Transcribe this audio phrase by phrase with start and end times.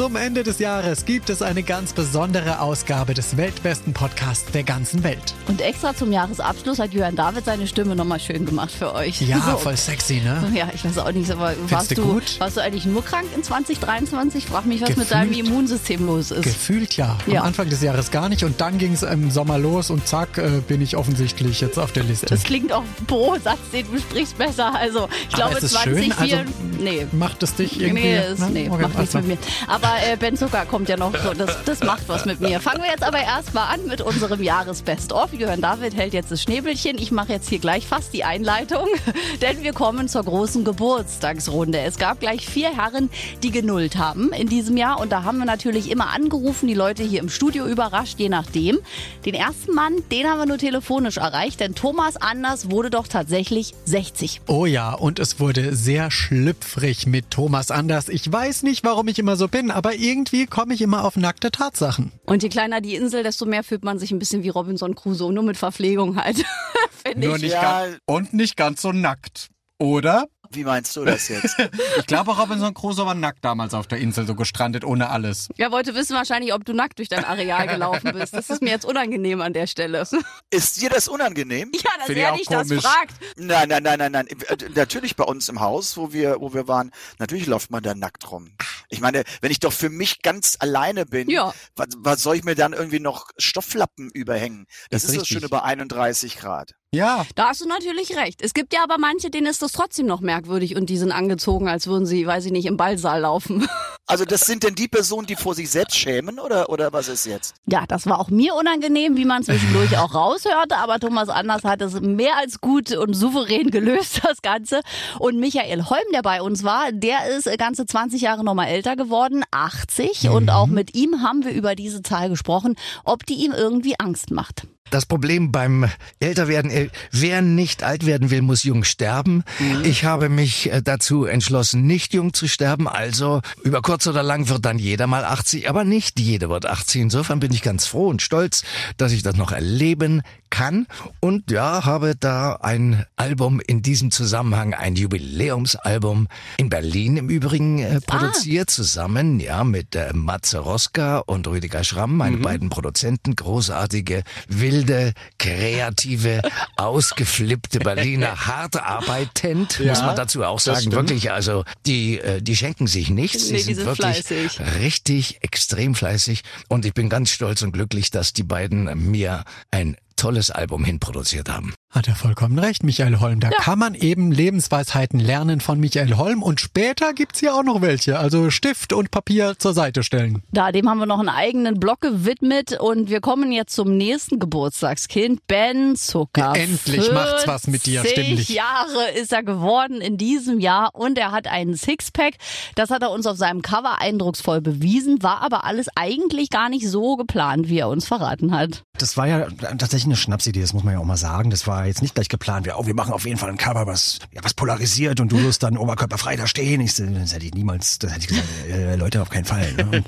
[0.00, 5.04] Zum Ende des Jahres gibt es eine ganz besondere Ausgabe des weltbesten Podcasts der ganzen
[5.04, 5.34] Welt.
[5.46, 9.20] Und extra zum Jahresabschluss hat Jörn David seine Stimme nochmal schön gemacht für euch.
[9.20, 9.58] Ja, So.
[9.58, 10.50] voll sexy, ne?
[10.54, 12.40] Ja, ich weiß auch nicht, aber warst du gut?
[12.40, 14.46] warst du eigentlich nur krank in 2023?
[14.46, 15.10] Frag mich, was mit Gefühlt.
[15.10, 16.44] deinem Immunsystem los ist.
[16.44, 17.18] Gefühlt ja.
[17.26, 17.42] Am Ja.
[17.42, 20.62] Anfang des Jahres gar nicht und dann ging es im Sommer los und zack, äh,
[20.66, 22.24] bin ich offensichtlich jetzt auf der Liste.
[22.24, 24.74] Das klingt auch pro Satz, den du sprichst, besser.
[24.74, 26.36] Also, ich Aber glaube, es ist 20, schön, also,
[26.78, 27.06] nee.
[27.12, 28.02] Macht es dich irgendwie?
[28.02, 28.48] Nee, das, ne?
[28.50, 29.28] nee Okay, macht nichts also.
[29.28, 29.46] mit mir.
[29.68, 32.60] Aber äh, Ben Zucker kommt ja noch so, das, das macht was mit mir.
[32.60, 35.32] Fangen wir jetzt aber erstmal an mit unserem Jahresbest-of.
[35.32, 36.98] Jörn David hält jetzt das Schnäbelchen.
[36.98, 38.86] Ich mache jetzt hier gleich fast die Einleitung,
[39.40, 41.78] denn wir kommen zur großen Geburtstagsrunde.
[41.80, 43.10] Es gab gleich vier Herren,
[43.42, 47.02] die genullt haben in diesem Jahr und da haben wir natürlich immer angerufen, die Leute
[47.02, 48.78] hier im Studio überrascht, je nachdem.
[49.24, 53.74] Den ersten Mann, den haben wir nur telefonisch erreicht, denn Thomas Anders wurde doch tatsächlich
[53.86, 54.42] 60.
[54.46, 58.08] Oh ja, und es wurde sehr schlüpfrig mit Thomas Anders.
[58.08, 61.50] Ich weiß nicht, warum ich immer so bin, aber irgendwie komme ich immer auf nackte
[61.50, 62.12] Tatsachen.
[62.26, 65.32] Und je kleiner die Insel, desto mehr fühlt man sich ein bisschen wie Robinson Crusoe,
[65.32, 66.44] nur mit Verpflegung halt.
[67.04, 67.42] Finde Nur ich.
[67.42, 67.86] nicht Ja.
[67.86, 69.48] ganz, und nicht ganz so nackt.
[69.78, 70.26] Oder?
[70.52, 71.56] Wie meinst du das jetzt?
[71.98, 75.48] Ich glaube, Robinson Crusoe war nackt damals auf der Insel, so gestrandet ohne alles.
[75.56, 78.34] Er wollte wissen wahrscheinlich, ob du nackt durch dein Areal gelaufen bist.
[78.34, 80.06] Das ist mir jetzt unangenehm an der Stelle.
[80.50, 81.70] Ist dir das unangenehm?
[81.74, 83.14] Ja, dass Finde ich er dich das fragt.
[83.36, 84.28] Nein, nein, nein, nein, nein.
[84.74, 88.30] Natürlich bei uns im Haus, wo wir, wo wir waren, natürlich läuft man da nackt
[88.32, 88.50] rum.
[88.88, 91.52] Ich meine, wenn ich doch für mich ganz alleine bin, Ja.
[91.76, 94.66] was, was soll ich mir dann irgendwie noch Stofflappen überhängen?
[94.90, 95.36] Das Ist ist, doch richtig.
[95.38, 96.72] schon über 31 Grad.
[96.92, 98.42] Ja, Da hast du natürlich recht.
[98.42, 101.68] Es gibt ja aber manche, denen ist das trotzdem noch merkwürdig und die sind angezogen,
[101.68, 103.66] als würden sie, weiß ich nicht, im Ballsaal laufen.
[104.06, 107.26] Also das sind denn die Personen, die vor sich selbst schämen oder, oder was ist
[107.26, 107.54] jetzt?
[107.66, 111.80] Ja, das war auch mir unangenehm, wie man zwischendurch auch raushörte, aber Thomas Anders hat
[111.80, 114.80] es mehr als gut und souverän gelöst, das Ganze.
[115.20, 119.44] Und Michael Holm, der bei uns war, der ist ganze 20 Jahre nochmal älter geworden,
[119.52, 120.28] 80.
[120.30, 122.74] Und auch mit ihm haben wir über diese Zahl gesprochen,
[123.04, 124.66] ob die ihm irgendwie Angst macht.
[124.90, 129.44] Das Problem beim Älterwerden, äh, wer nicht alt werden will, muss jung sterben.
[129.84, 132.88] Ich habe mich äh, dazu entschlossen, nicht jung zu sterben.
[132.88, 137.02] Also über kurz oder lang wird dann jeder mal 80, aber nicht jeder wird 80.
[137.02, 138.64] Insofern bin ich ganz froh und stolz,
[138.96, 140.86] dass ich das noch erleben kann.
[141.20, 146.28] Und ja, habe da ein Album in diesem Zusammenhang, ein Jubiläumsalbum
[146.58, 152.16] in Berlin im Übrigen äh, produziert, zusammen ja mit äh, Matze Roska und Rüdiger Schramm,
[152.16, 156.42] meine beiden Produzenten, großartige, wilde, kreative,
[156.76, 160.92] ausgeflippte Berliner, hart arbeitend, muss man dazu auch sagen.
[160.92, 163.50] Wirklich, also die, äh, die schenken sich nichts.
[163.50, 164.60] Nee, die die sind sind wirklich fleißig.
[164.80, 169.96] richtig extrem fleißig und ich bin ganz stolz und glücklich, dass die beiden mir ein
[170.20, 171.72] tolles Album hinproduziert haben.
[171.92, 173.40] Hat er vollkommen recht, Michael Holm.
[173.40, 177.80] Da kann man eben Lebensweisheiten lernen von Michael Holm und später gibt's hier auch noch
[177.80, 178.16] welche.
[178.16, 180.44] Also Stift und Papier zur Seite stellen.
[180.52, 184.38] Da, dem haben wir noch einen eigenen Blog gewidmet und wir kommen jetzt zum nächsten
[184.38, 186.40] Geburtstagskind, Ben Zucker.
[186.40, 188.48] Ja, endlich macht's was mit dir, 40 stimmlich.
[188.50, 192.34] Jahre ist er geworden in diesem Jahr und er hat einen Sixpack.
[192.76, 196.88] Das hat er uns auf seinem Cover eindrucksvoll bewiesen, war aber alles eigentlich gar nicht
[196.88, 198.84] so geplant, wie er uns verraten hat.
[198.96, 201.50] Das war ja tatsächlich eine Schnapsidee, das muss man ja auch mal sagen.
[201.50, 202.66] Das war jetzt nicht gleich geplant.
[202.66, 205.42] Wir, oh, wir machen auf jeden Fall ein Cover, was, ja, was polarisiert und du
[205.42, 206.80] wirst dann oberkörperfrei da stehen.
[206.80, 209.72] Ich, das hätte ich niemals, das hätte ich gesagt, äh, Leute, auf keinen Fall.
[209.72, 210.04] Ne?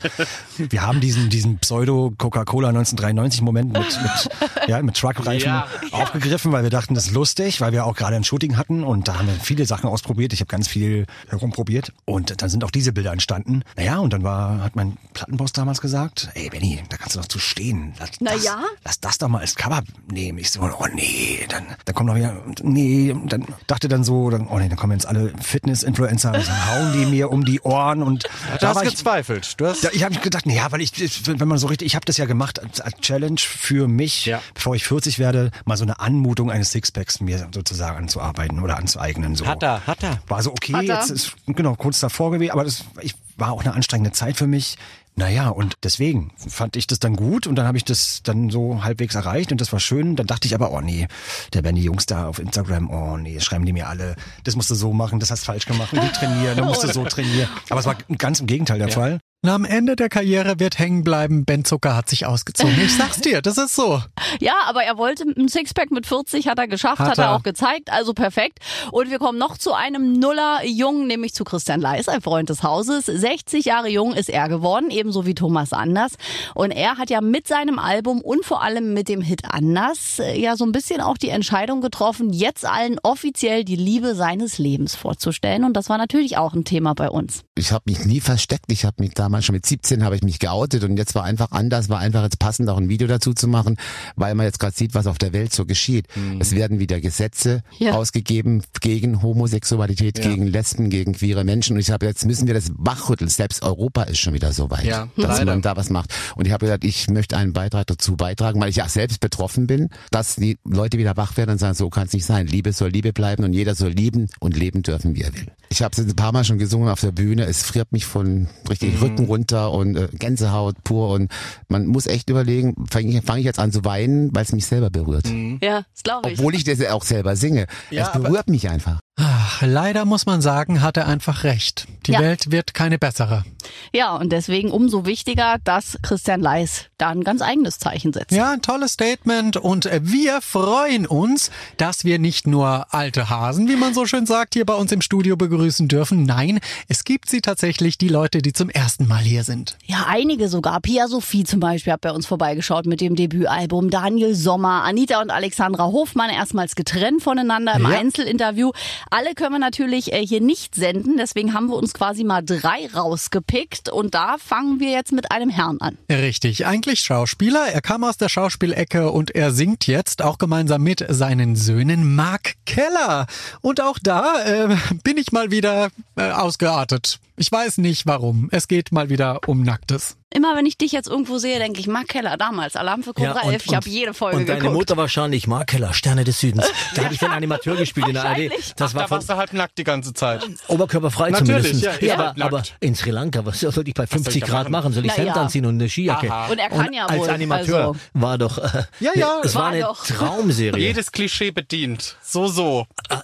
[0.57, 6.95] Wir haben diesen, diesen Pseudo-Coca-Cola 1993-Moment mit, mit, ja, mit Truckreifen aufgegriffen, weil wir dachten,
[6.95, 9.67] das ist lustig, weil wir auch gerade ein Shooting hatten und da haben wir viele
[9.67, 10.33] Sachen ausprobiert.
[10.33, 13.63] Ich habe ganz viel herumprobiert und dann sind auch diese Bilder entstanden.
[13.77, 17.29] Naja, und dann war, hat mein Plattenboss damals gesagt, ey Benny, da kannst du doch
[17.29, 17.95] zu stehen.
[17.99, 18.63] Lass, Na das, ja?
[18.85, 20.39] lass das doch mal als Cover nehmen.
[20.39, 24.31] Ich so, oh nee, dann, dann kommt noch wieder, nee, und dann dachte dann so,
[24.31, 27.61] dann, oh nee, dann kommen jetzt alle Fitness-Influencer und dann hauen die mir um die
[27.63, 29.61] Ohren und du hast war ich, gezweifelt.
[29.61, 30.93] Du hast da, ich habe gedacht, ja, weil ich,
[31.27, 34.41] wenn man so richtig, ich habe das ja gemacht als, als Challenge für mich, Ja.
[34.55, 39.35] bevor ich 40 werde, mal so eine Anmutung eines Sixpacks mir sozusagen anzuarbeiten oder anzueignen.
[39.37, 39.47] So.
[39.47, 40.21] Hat er, hat er.
[40.29, 40.97] War so okay, Hat er.
[40.97, 44.47] jetzt ist genau kurz davor gewesen, aber das ich, war auch eine anstrengende Zeit für
[44.47, 44.77] mich.
[45.15, 48.83] Naja, und deswegen fand ich das dann gut und dann habe ich das dann so
[48.83, 50.17] halbwegs erreicht und das war schön.
[50.17, 51.07] Dann dachte ich aber, oh nee,
[51.53, 54.75] der Benny Jungs da auf Instagram, oh nee, schreiben die mir alle, das musst du
[54.75, 57.49] so machen, das hast falsch gemacht die trainieren, dann musst du so trainieren.
[57.69, 59.21] Aber es war ganz im Gegenteil der Fall.
[59.45, 62.79] Na, am Ende der Karriere wird hängen bleiben, Ben Zucker hat sich ausgezogen.
[62.81, 64.01] Ich sag's dir, das ist so.
[64.41, 67.35] Ja, aber er wollte ein Sixpack mit 40, hat er geschafft, hat, Hat er er.
[67.37, 68.61] auch gezeigt, also perfekt.
[68.93, 73.07] Und wir kommen noch zu einem Nuller-Jungen, nämlich zu Christian Leis, ein Freund des Hauses.
[73.07, 76.13] 60 Jahre jung ist er geworden, ebenso wie Thomas Anders.
[76.55, 80.41] Und er hat ja mit seinem Album und vor allem mit dem Hit Anders äh,
[80.41, 84.95] ja so ein bisschen auch die Entscheidung getroffen, jetzt allen offiziell die Liebe seines Lebens
[84.95, 85.65] vorzustellen.
[85.65, 87.43] Und das war natürlich auch ein Thema bei uns.
[87.57, 88.67] ich habe mich nie versteckt.
[88.73, 91.53] Ich habe mich damals schon mit 17 habe ich mich geoutet und jetzt war einfach
[91.53, 93.77] anders, war einfach jetzt passend auch ein Video dazu zu machen,
[94.17, 96.07] weil man jetzt gerade sieht, was auf der Welt so geschieht.
[96.41, 97.93] Es werden wieder Gesetze Ja.
[97.93, 102.71] ausgegeben gegen Homosexualität, gegen Lesben, gegen queere Menschen und ich habe jetzt müssen wir das
[102.77, 103.31] wachrütteln.
[103.31, 105.45] Selbst Europa ist schon wieder so weit, Ja, dass leider.
[105.53, 106.13] man da was macht.
[106.37, 109.67] Und ich habe gesagt, ich möchte einen Beitrag dazu beitragen, weil ich ja selbst betroffen
[109.67, 112.47] bin, dass die Leute wieder wach werden und sagen, so kann es nicht sein.
[112.49, 115.47] Liebe soll Liebe bleiben und jeder soll lieben und leben dürfen, wie er will.
[115.73, 117.47] Ich habe es ein paar Mal schon gesungen auf der Bühne.
[117.47, 121.33] Es friert mich von richtig Rücken runter und äh, Gänsehaut pur und
[121.69, 124.67] man muss echt überlegen, fange ich, fang ich jetzt an zu weinen, weil es mich
[124.67, 125.27] selber berührt.
[125.63, 126.39] Ja, das glaube ich.
[126.39, 127.67] Obwohl ich das auch selber singe.
[127.91, 129.01] Ja, es berührt mich einfach.
[129.17, 131.87] Ach, leider muss man sagen, hat er einfach recht.
[132.07, 132.21] Die Ja.
[132.21, 133.45] Welt wird keine bessere.
[133.93, 138.33] Ja, und deswegen umso wichtiger, dass Christian Leis da ein ganz eigenes Zeichen setzt.
[138.33, 143.77] Ja, ein tolles Statement und wir freuen uns, dass wir nicht nur alte Hasen, wie
[143.77, 146.25] man so schön sagt, hier bei uns im Studio begrüßen dürfen.
[146.25, 146.59] Nein,
[146.89, 149.77] es gibt sie tatsächlich, die Leute, die zum ersten Mal hier sind.
[149.85, 150.81] Ja, einige sogar.
[150.81, 153.91] Pia Sophie zum Beispiel hat bei uns vorbeigeschaut mit dem Debütalbum.
[153.91, 157.99] Daniel Sommer, Anita und Alexandra Hofmann erstmals getrennt voneinander im Ja.
[157.99, 158.73] Einzelinterview.
[159.11, 162.89] Alle können wir natürlich äh, hier nicht senden, deswegen haben wir uns quasi mal drei
[162.95, 165.99] rausgepickt und da fangen wir jetzt mit einem Herrn an.
[166.11, 167.67] Richtig, eigentlich Schauspieler.
[167.73, 172.55] Er kam aus der Schauspielecke und er singt jetzt auch gemeinsam mit seinen Söhnen Mark
[172.67, 173.27] Keller.
[173.61, 177.19] Und auch da äh, bin ich mal wieder äh, ausgeartet.
[177.43, 178.49] Ich weiß nicht warum.
[178.53, 180.17] Es geht mal wieder um Nacktes.
[180.33, 183.41] Immer wenn ich dich jetzt irgendwo sehe, denke ich, Mark Keller damals, Alarm für Cobra
[183.51, 183.67] 11.
[183.67, 184.77] Ich habe jede Folge Und deine geguckt.
[184.77, 186.65] Mutter wahrscheinlich, Mark Keller, Sterne des Südens.
[186.95, 188.53] Da habe ich den Animateur gespielt in der ARD.
[188.77, 190.49] Das war Da warst du halb nackt die ganze Zeit.
[190.69, 191.83] oberkörperfrei Natürlich, zumindest.
[192.01, 192.41] ja, ich aber, nackt.
[192.43, 194.73] aber in Sri Lanka, was soll ich bei soll ich 50 da Grad machen?
[194.85, 194.93] machen?
[194.93, 195.43] Soll ich Na Hemd ja.
[195.43, 196.33] anziehen und eine Skijacke?
[196.49, 197.97] Und er kann ja als wohl, Animateur also.
[198.15, 200.07] war doch, äh, Ja, ja, es war, war eine doch.
[200.07, 200.81] Traumserie.
[200.81, 202.17] Jedes Klischee bedient.
[202.23, 202.87] So, so.
[203.11, 203.17] Äh,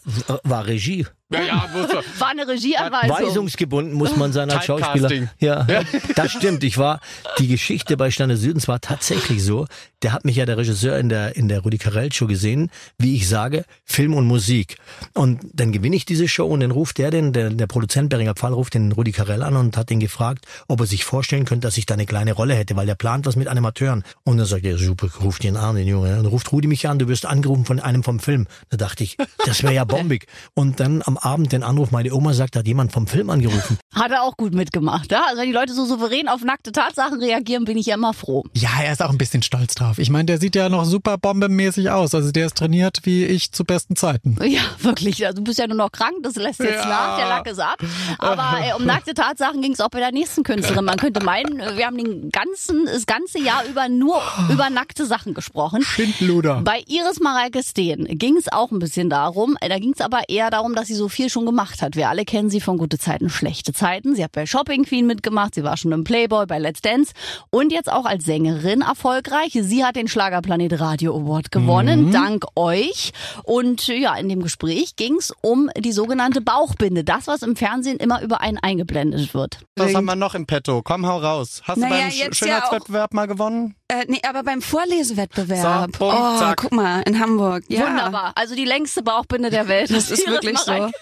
[0.42, 1.06] war Regie.
[1.30, 2.02] Ja, ja, er?
[2.18, 3.26] War eine Regieanweisung.
[3.26, 5.28] Weisungsgebunden muss man sein als Schauspieler.
[5.38, 5.66] Ja,
[6.16, 6.64] das stimmt.
[6.64, 7.00] Ich war,
[7.38, 9.66] die Geschichte bei Sterne des Südens war tatsächlich so.
[10.02, 13.16] Der hat mich ja der Regisseur in der, in der Rudi Carell Show gesehen, wie
[13.16, 14.76] ich sage, Film und Musik.
[15.14, 18.34] Und dann gewinne ich diese Show und dann ruft der den, der, der Produzent Beringer
[18.34, 21.66] Pfahl ruft den Rudi Carell an und hat ihn gefragt, ob er sich vorstellen könnte,
[21.66, 24.04] dass ich da eine kleine Rolle hätte, weil der plant was mit Animateuren.
[24.24, 26.10] Und dann sagt er, super, ruft ihn an, den Junge.
[26.10, 28.46] Und dann ruft Rudi mich an, du wirst angerufen von einem vom Film.
[28.68, 30.26] Da dachte ich, das wäre ja bombig.
[30.54, 33.78] Und dann am Abend den Anruf, meine Oma sagt, da hat jemand vom Film angerufen.
[33.94, 35.10] Hat er auch gut mitgemacht.
[35.10, 35.24] Ja?
[35.28, 38.44] Also wenn die Leute so souverän auf nackte Tatsachen reagieren, bin ich ja immer froh.
[38.54, 39.87] Ja, er ist auch ein bisschen stolz drauf.
[39.96, 42.14] Ich meine, der sieht ja noch super bombenmäßig aus.
[42.14, 44.36] Also der ist trainiert wie ich zu besten Zeiten.
[44.44, 45.24] Ja, wirklich.
[45.26, 46.88] Also du bist ja nur noch krank, das lässt jetzt Ja.
[46.88, 47.76] nach, der Lack ist ab.
[48.18, 50.84] Aber äh, um nackte Tatsachen ging es auch bei der nächsten Künstlerin.
[50.84, 54.20] Man könnte meinen, äh, wir haben den ganzen, das ganze Jahr über nur
[54.50, 55.82] über nackte Sachen gesprochen.
[55.82, 56.62] Schindluder.
[56.64, 59.56] Bei Iris Mareike Steen ging es auch ein bisschen darum.
[59.60, 61.94] Äh, Da ging es aber eher darum, dass sie so viel schon gemacht hat.
[61.94, 64.14] Wir alle kennen sie von gute Zeiten, schlechte Zeiten.
[64.16, 67.12] Sie hat bei Shopping Queen mitgemacht, sie war schon im Playboy, bei Let's Dance
[67.50, 69.52] und jetzt auch als Sängerin erfolgreich.
[69.60, 73.12] Sie hat den Schlagerplanet Radio Award gewonnen, dank euch.
[73.44, 77.04] Und äh, ja, in dem Gespräch ging es um die sogenannte Bauchbinde.
[77.04, 79.60] Das, was im Fernsehen immer über einen eingeblendet wird.
[79.76, 80.82] Was haben wir noch im Petto?
[80.82, 81.62] Komm, hau raus.
[81.64, 83.74] Hast Naja, du beim Sch- jetzt ja Schönheitswettbewerb mal gewonnen?
[83.90, 85.92] Äh, nee, aber beim Vorlesewettbewerb.
[85.96, 86.58] So, Punkt, oh, zack.
[86.58, 87.64] guck mal, in Hamburg.
[87.68, 87.86] Ja.
[87.86, 88.32] Wunderbar.
[88.34, 89.90] Also die längste Bauchbinde der Welt.
[89.90, 90.90] Das ist wirklich so.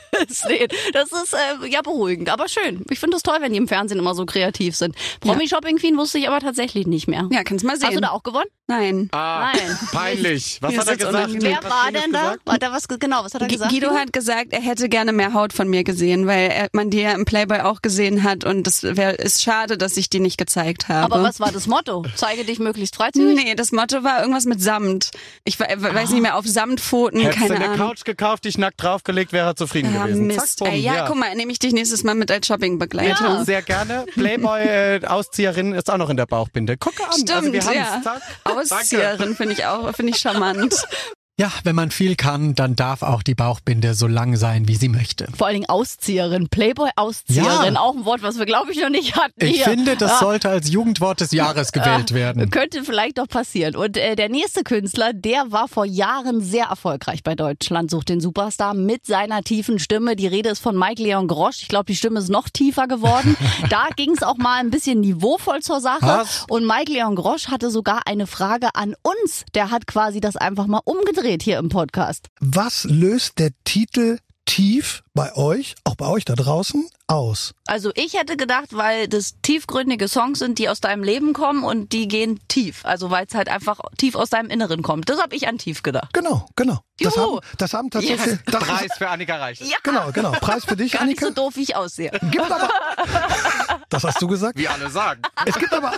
[0.93, 2.85] Das ist äh, ja beruhigend, aber schön.
[2.89, 4.95] Ich finde es toll, wenn die im Fernsehen immer so kreativ sind.
[5.21, 7.29] Promi Shopping Queen wusste ich aber tatsächlich nicht mehr.
[7.31, 7.89] Ja, kannst mal sehen.
[7.89, 8.47] Hast du da auch gewonnen?
[8.67, 9.09] Nein.
[9.13, 9.79] Ah, Nein.
[9.93, 10.59] peinlich.
[10.63, 11.15] Was Mir hat er gesagt?
[11.15, 11.43] unangenehm.
[11.63, 12.21] Wer war hat denn da?
[12.23, 12.41] gesagt?
[12.51, 13.73] Hat er was, ge- genau, was hat er G- gesagt?
[13.73, 17.01] Guido hat gesagt, er hätte gerne mehr Haut von mir gesehen, weil er, man die
[17.03, 20.89] ja im Playboy auch gesehen hat und es ist schade, dass ich die nicht gezeigt
[20.89, 21.15] habe.
[21.15, 22.05] aber was war das Motto?
[22.17, 23.35] Zeige dich möglichst freizügig?
[23.37, 25.11] Nee, das Motto war irgendwas mit Samt.
[25.45, 27.89] Ich we- weiß nicht mehr, auf Samtpfoten, Hättest du keine eine Ahnung.
[27.89, 30.27] Couch gekauft, dich nackt draufgelegt, wäre er zufrieden Ah, gewesen.
[30.27, 30.59] Mist.
[30.59, 33.27] Zack, bumm, Ey, ja, guck mal, nehme ich dich nächstes Mal mit als Shoppingbegleitung.
[33.27, 33.45] Ja.
[33.45, 34.05] Sehr gerne.
[34.15, 36.77] Playboy-Auszieherin ist auch noch in der Bauchbinde.
[36.77, 37.13] Gucke an.
[37.13, 38.01] Stimmt, also wir ja.
[38.03, 38.23] Zack.
[38.45, 40.75] Auszieherin finde ich auch, finde ich charmant.
[41.39, 44.89] Ja, wenn man viel kann, dann darf auch die Bauchbinde so lang sein, wie sie
[44.89, 45.27] möchte.
[45.37, 47.81] Vor allen Dingen Auszieherin, Playboy-Auszieherin, Ja.
[47.81, 49.45] auch ein Wort, was wir glaube ich noch nicht hatten.
[49.45, 49.65] Ich hier.
[49.67, 50.19] finde, das Ah.
[50.21, 52.49] sollte als Jugendwort des Jahres gewählt werden.
[52.49, 53.77] Könnte vielleicht doch passieren.
[53.77, 58.23] Und äh, der nächste Künstler, der war vor Jahren sehr erfolgreich bei Deutschland, sucht den
[58.23, 60.17] Superstar mit seiner tiefen Stimme.
[60.17, 61.61] Die Rede ist von Mike Leon Grosch.
[61.61, 63.37] Ich glaube, die Stimme ist noch tiefer geworden.
[63.69, 66.01] da ging es auch mal ein bisschen niveauvoll zur Sache.
[66.01, 66.47] Was?
[66.49, 69.45] Und Mike Leon Grosch hatte sogar eine Frage an uns.
[69.55, 72.29] Der hat quasi das einfach mal umgedreht hier im Podcast.
[72.41, 77.53] Was löst der Titel Tief bei euch, auch bei euch da draußen, aus?
[77.67, 81.93] Also ich hätte gedacht, weil das tiefgründige Songs sind, die aus deinem Leben kommen und
[81.93, 82.85] die gehen tief.
[82.85, 85.09] Also weil es halt einfach tief aus deinem Inneren kommt.
[85.09, 86.13] Das habe ich an tief gedacht.
[86.13, 86.79] Genau, genau.
[87.01, 87.37] Das Juhu.
[87.37, 88.25] haben, das haben tatsächlich.
[88.25, 88.39] Yes.
[88.47, 89.61] Das ist, Preis für Annika Reich.
[89.61, 90.31] Ja, genau, genau.
[90.31, 91.27] Preis für dich, gar nicht Annika.
[91.27, 92.13] so doof, wie ich aussehe.
[92.31, 92.71] Gibt aber.
[93.89, 94.59] Das hast du gesagt.
[94.59, 95.23] Wie alle sagen.
[95.45, 95.93] Es gibt aber,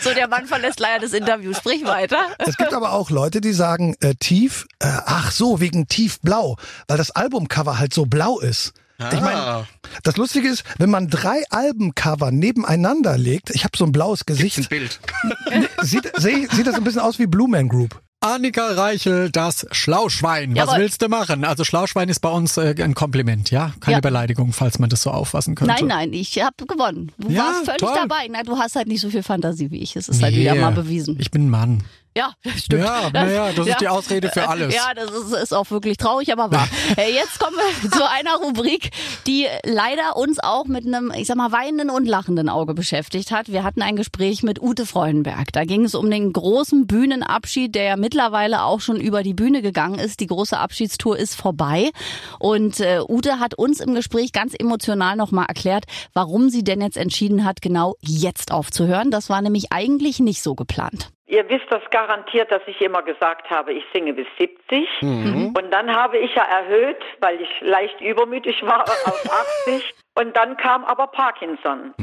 [0.00, 1.52] So, der Mann verlässt leider das Interview.
[1.54, 2.28] Sprich weiter.
[2.38, 4.66] es gibt aber auch Leute, die sagen äh, tief.
[4.78, 6.56] Äh, ach so, wegen tiefblau,
[6.88, 8.72] weil das Albumcover halt so blau ist.
[9.12, 9.66] Ich meine,
[10.04, 14.40] das Lustige ist, wenn man drei Albencover nebeneinander legt, ich habe so ein blaues Gibt's
[14.40, 15.00] Gesicht, ein Bild.
[15.82, 18.00] sieht, seh, sieht das ein bisschen aus wie Blue Man Group.
[18.24, 20.50] Annika Reichel, das Schlauschwein.
[20.56, 20.78] Was Jawohl.
[20.80, 21.44] willst du machen?
[21.44, 23.74] Also Schlauschwein ist bei uns äh, ein Kompliment, ja?
[23.80, 24.00] Keine Ja.
[24.00, 25.74] Beleidigung, falls man das so auffassen könnte.
[25.74, 27.12] Nein, nein, ich habe gewonnen.
[27.18, 27.92] Du Ja, warst völlig toll.
[27.94, 28.26] dabei.
[28.30, 29.94] Na, du hast halt nicht so viel Fantasie wie ich.
[29.96, 31.16] Es ist halt wieder Nee, mal bewiesen.
[31.20, 31.84] Ich bin ein Mann.
[32.16, 32.84] Ja, stimmt.
[32.84, 34.74] Ja, naja, das ist die Ausrede für alles.
[34.74, 36.68] Ja, das ist, ist auch wirklich traurig, aber wahr.
[36.96, 38.90] Äh, Jetzt kommen wir zu einer Rubrik,
[39.26, 43.50] die leider uns auch mit einem, ich sag mal, weinenden und lachenden Auge beschäftigt hat.
[43.50, 45.52] Wir hatten ein Gespräch mit Ute Freudenberg.
[45.52, 49.62] Da ging es um den großen Bühnenabschied, der ja mittlerweile auch schon über die Bühne
[49.62, 50.20] gegangen ist.
[50.20, 51.90] Die große Abschiedstour ist vorbei.
[52.38, 56.96] Und äh, Ute hat uns im Gespräch ganz emotional nochmal erklärt, warum sie denn jetzt
[56.96, 59.10] entschieden hat, genau jetzt aufzuhören.
[59.10, 61.10] Das war nämlich eigentlich nicht so geplant.
[61.26, 64.86] Ihr wisst das garantiert, dass ich immer gesagt habe, ich singe bis 70.
[65.56, 69.24] Und dann habe ich ja erhöht, weil ich leicht übermütig war, auf
[69.66, 69.94] 80.
[70.16, 71.94] Und dann kam aber Parkinson.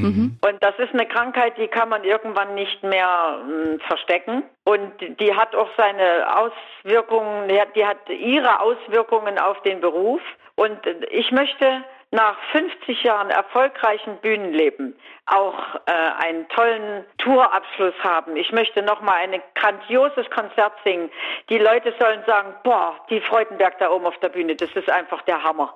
[0.43, 4.43] Und das ist eine Krankheit, die kann man irgendwann nicht mehr mh, verstecken.
[4.65, 10.21] Und die hat auch seine Auswirkungen, die hat, die hat ihre Auswirkungen auf den Beruf.
[10.55, 15.91] Und äh, ich möchte nach 50 Jahren erfolgreichen Bühnenleben auch äh,
[16.25, 18.35] einen tollen Tourabschluss haben.
[18.35, 21.09] Ich möchte noch mal ein grandioses Konzert singen.
[21.49, 25.21] Die Leute sollen sagen, boah, die Freudenberg da oben auf der Bühne, das ist einfach
[25.21, 25.73] der Hammer.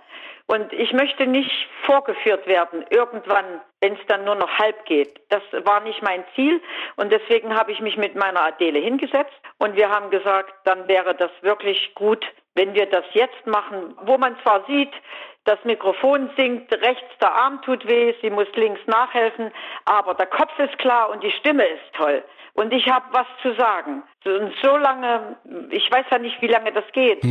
[0.47, 5.19] Und ich möchte nicht vorgeführt werden, irgendwann, wenn es dann nur noch halb geht.
[5.29, 6.61] Das war nicht mein Ziel.
[6.97, 11.15] Und deswegen habe ich mich mit meiner Adele hingesetzt und wir haben gesagt, dann wäre
[11.15, 14.91] das wirklich gut, wenn wir das jetzt machen, wo man zwar sieht,
[15.45, 19.51] das Mikrofon singt, rechts der Arm tut weh, sie muss links nachhelfen,
[19.85, 22.23] aber der Kopf ist klar und die Stimme ist toll.
[22.53, 24.03] Und ich habe was zu sagen.
[24.25, 25.35] Und so lange,
[25.71, 27.21] ich weiß ja nicht, wie lange das geht.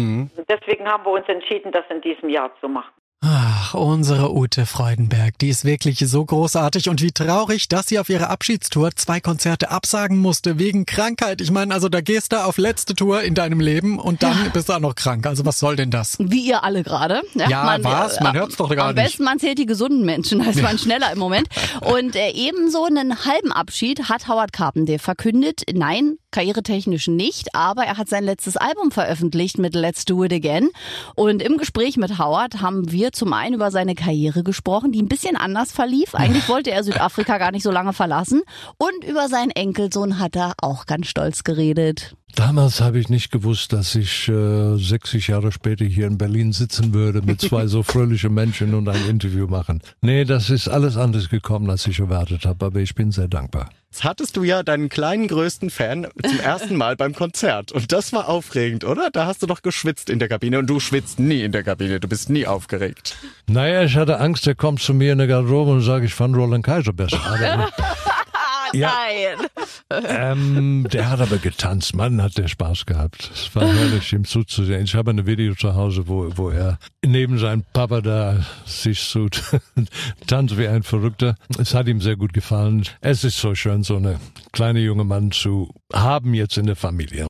[0.48, 2.92] Deswegen haben wir uns entschieden, das in diesem Jahr zu machen.
[3.74, 8.28] Unsere Ute Freudenberg, die ist wirklich so großartig und wie traurig, dass sie auf ihre
[8.28, 11.40] Abschiedstour zwei Konzerte absagen musste wegen Krankheit.
[11.40, 14.68] Ich meine, also da gehst du auf letzte Tour in deinem Leben und dann bist
[14.68, 15.26] du auch noch krank.
[15.26, 16.16] Also was soll denn das?
[16.20, 17.22] Wie ihr alle gerade.
[17.34, 18.20] Ja, was?
[18.20, 19.04] Man hört's doch gar Am nicht.
[19.04, 21.48] besten man zählt die gesunden Menschen, ist man schneller im Moment.
[21.80, 25.62] Und äh, ebenso einen halben Abschied hat Howard Carpenter verkündet.
[25.72, 30.70] Nein, karrieretechnisch nicht, aber er hat sein letztes Album veröffentlicht mit Let's Do It Again.
[31.16, 35.08] Und im Gespräch mit Howard haben wir zum einen über seine Karriere gesprochen, die ein
[35.08, 36.14] bisschen anders verlief.
[36.14, 38.42] Eigentlich wollte er Südafrika gar nicht so lange verlassen.
[38.78, 42.16] Und über seinen Enkelsohn hat er auch ganz stolz geredet.
[42.34, 46.92] Damals habe ich nicht gewusst, dass ich äh, 60 Jahre später hier in Berlin sitzen
[46.92, 49.80] würde mit zwei so fröhlichen Menschen und ein Interview machen.
[50.00, 53.70] Nee, das ist alles anders gekommen, als ich erwartet habe, aber ich bin sehr dankbar.
[53.94, 57.70] Jetzt hattest du ja deinen kleinen größten Fan zum ersten Mal beim Konzert.
[57.70, 59.10] Und das war aufregend, oder?
[59.12, 60.58] Da hast du doch geschwitzt in der Kabine.
[60.58, 62.00] Und du schwitzt nie in der Kabine.
[62.00, 63.16] Du bist nie aufgeregt.
[63.46, 66.34] Naja, ich hatte Angst, er kommt zu mir in der Garderobe und sagt, ich fand
[66.34, 67.20] Roland Kaiser besser.
[68.74, 68.92] Ja.
[68.92, 69.48] Nein.
[70.08, 71.94] ähm, der hat aber getanzt.
[71.94, 73.30] Mann, hat der Spaß gehabt.
[73.32, 74.84] Es war herrlich, ihm zuzusehen.
[74.84, 79.28] Ich habe ein Video zu Hause, wo, wo er neben seinem Papa da sich so
[80.26, 81.36] tanzt wie ein Verrückter.
[81.58, 82.84] Es hat ihm sehr gut gefallen.
[83.00, 84.18] Es ist so schön, so eine
[84.52, 87.26] kleine junge Mann zu haben jetzt in der Familie.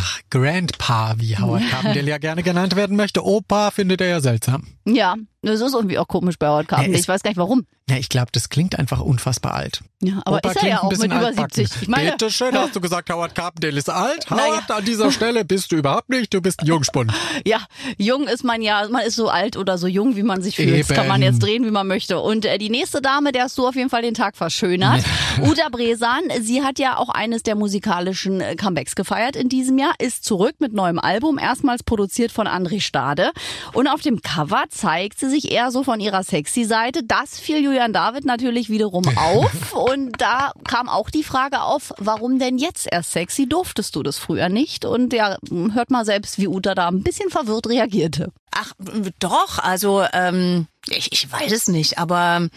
[0.00, 3.24] Ach, Grandpa, wie Howard Carpendale ja gerne genannt werden möchte.
[3.24, 4.64] Opa findet er ja seltsam.
[4.86, 6.98] Ja, Das ist irgendwie auch komisch bei Howard Carpendale.
[6.98, 7.66] Ich weiß gar nicht warum.
[7.90, 9.80] Ja, ich glaube, das klingt einfach unfassbar alt.
[10.02, 11.54] Ja, aber Opa ist er ja auch mit über altbacken.
[11.54, 11.82] 70.
[11.82, 14.30] Ich meine, Bitte schön, hast du gesagt, Howard Carpendale ist alt?
[14.30, 17.12] Howard, an dieser Stelle bist du überhaupt nicht, du bist ein Jungspund.
[17.46, 17.60] ja,
[17.96, 20.88] jung ist man ja, man ist so alt oder so jung, wie man sich fühlt.
[20.88, 21.32] Das kann man Eben.
[21.32, 22.20] jetzt drehen, wie man möchte.
[22.20, 25.02] Und äh, die nächste Dame, der hast du auf jeden Fall den Tag verschönert.
[25.42, 29.87] Uta Bresan, sie hat ja auch eines der musikalischen äh, Comebacks gefeiert in diesem Jahr,
[29.98, 33.32] ist zurück mit neuem Album, erstmals produziert von André Stade.
[33.72, 37.02] Und auf dem Cover zeigt sie sich eher so von ihrer sexy Seite.
[37.04, 39.72] Das fiel Julian David natürlich wiederum auf.
[39.72, 43.48] Und da kam auch die Frage auf, warum denn jetzt erst sexy?
[43.48, 44.84] Durftest du das früher nicht?
[44.84, 45.36] Und ja,
[45.72, 48.32] hört mal selbst, wie Uta da ein bisschen verwirrt reagierte.
[48.50, 48.72] Ach,
[49.18, 52.48] doch, also ähm, ich, ich weiß es nicht, aber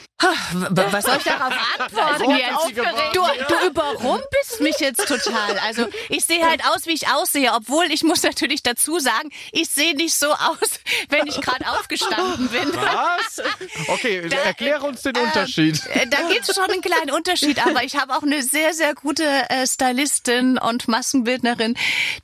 [0.69, 2.77] was soll ich darauf antworten jetzt?
[3.13, 5.59] Du, du überrumpelst mich jetzt total.
[5.59, 9.69] Also ich sehe halt aus, wie ich aussehe, obwohl ich muss natürlich dazu sagen, ich
[9.69, 10.79] sehe nicht so aus,
[11.09, 12.71] wenn ich gerade aufgestanden bin.
[12.73, 13.41] Was?
[13.87, 15.81] Okay, erkläre uns den Unterschied.
[15.87, 18.93] Äh, Da gibt es schon einen kleinen Unterschied, aber ich habe auch eine sehr, sehr
[18.95, 21.75] gute äh, Stylistin und Maskenbildnerin,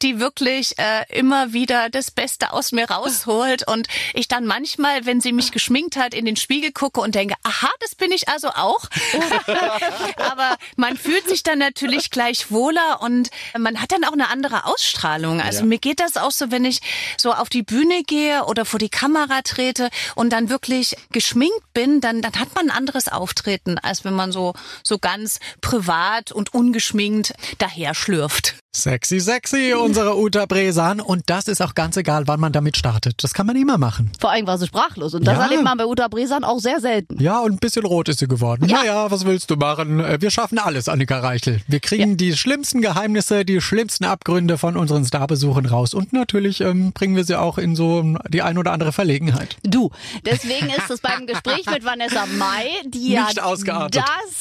[0.02, 5.22] die wirklich äh, immer wieder das Beste aus mir rausholt und ich dann manchmal, wenn
[5.22, 8.50] sie mich geschminkt hat, in den Spiegel gucke und denke, aha, das bin ich also
[8.50, 8.82] auch.
[10.18, 14.66] aber man fühlt sich dann natürlich gleich wohler und man hat dann auch eine andere
[14.66, 15.42] Ausstrahlung.
[15.42, 15.66] Also Ja.
[15.66, 16.80] mir geht das auch so, wenn ich
[17.18, 22.02] so auf die Bühne gehe oder vor die Kamera trete und dann wirklich geschminkt bin,
[22.02, 26.54] dann, dann hat man ein anderes Auftreten, als wenn man so, so ganz privat und
[26.54, 28.56] ungeschminkt daher schlürft.
[28.82, 31.00] Sexy, sexy, unsere Uta Bresan.
[31.02, 33.24] Und das ist auch ganz egal, wann man damit startet.
[33.24, 34.12] Das kann man immer machen.
[34.20, 35.14] Vor allem war sie sprachlos.
[35.16, 35.44] Und das Ja.
[35.46, 37.20] erlebt man bei Uta Bresan auch sehr selten.
[37.22, 38.68] Ja, und ein bisschen rot ist sie geworden.
[38.70, 38.78] Ja.
[38.80, 40.00] Naja, was willst du machen?
[40.00, 41.62] Äh, Wir schaffen alles, Annika Reichel.
[41.68, 45.94] Wir kriegen die schlimmsten Geheimnisse, die schlimmsten Abgründe von unseren Starbesuchen raus.
[45.94, 49.58] Und natürlich ähm, bringen wir sie auch in so die ein oder andere Verlegenheit.
[49.64, 49.90] Du.
[50.26, 53.64] Deswegen ist es beim Gespräch mit Vanessa Mai, die ja das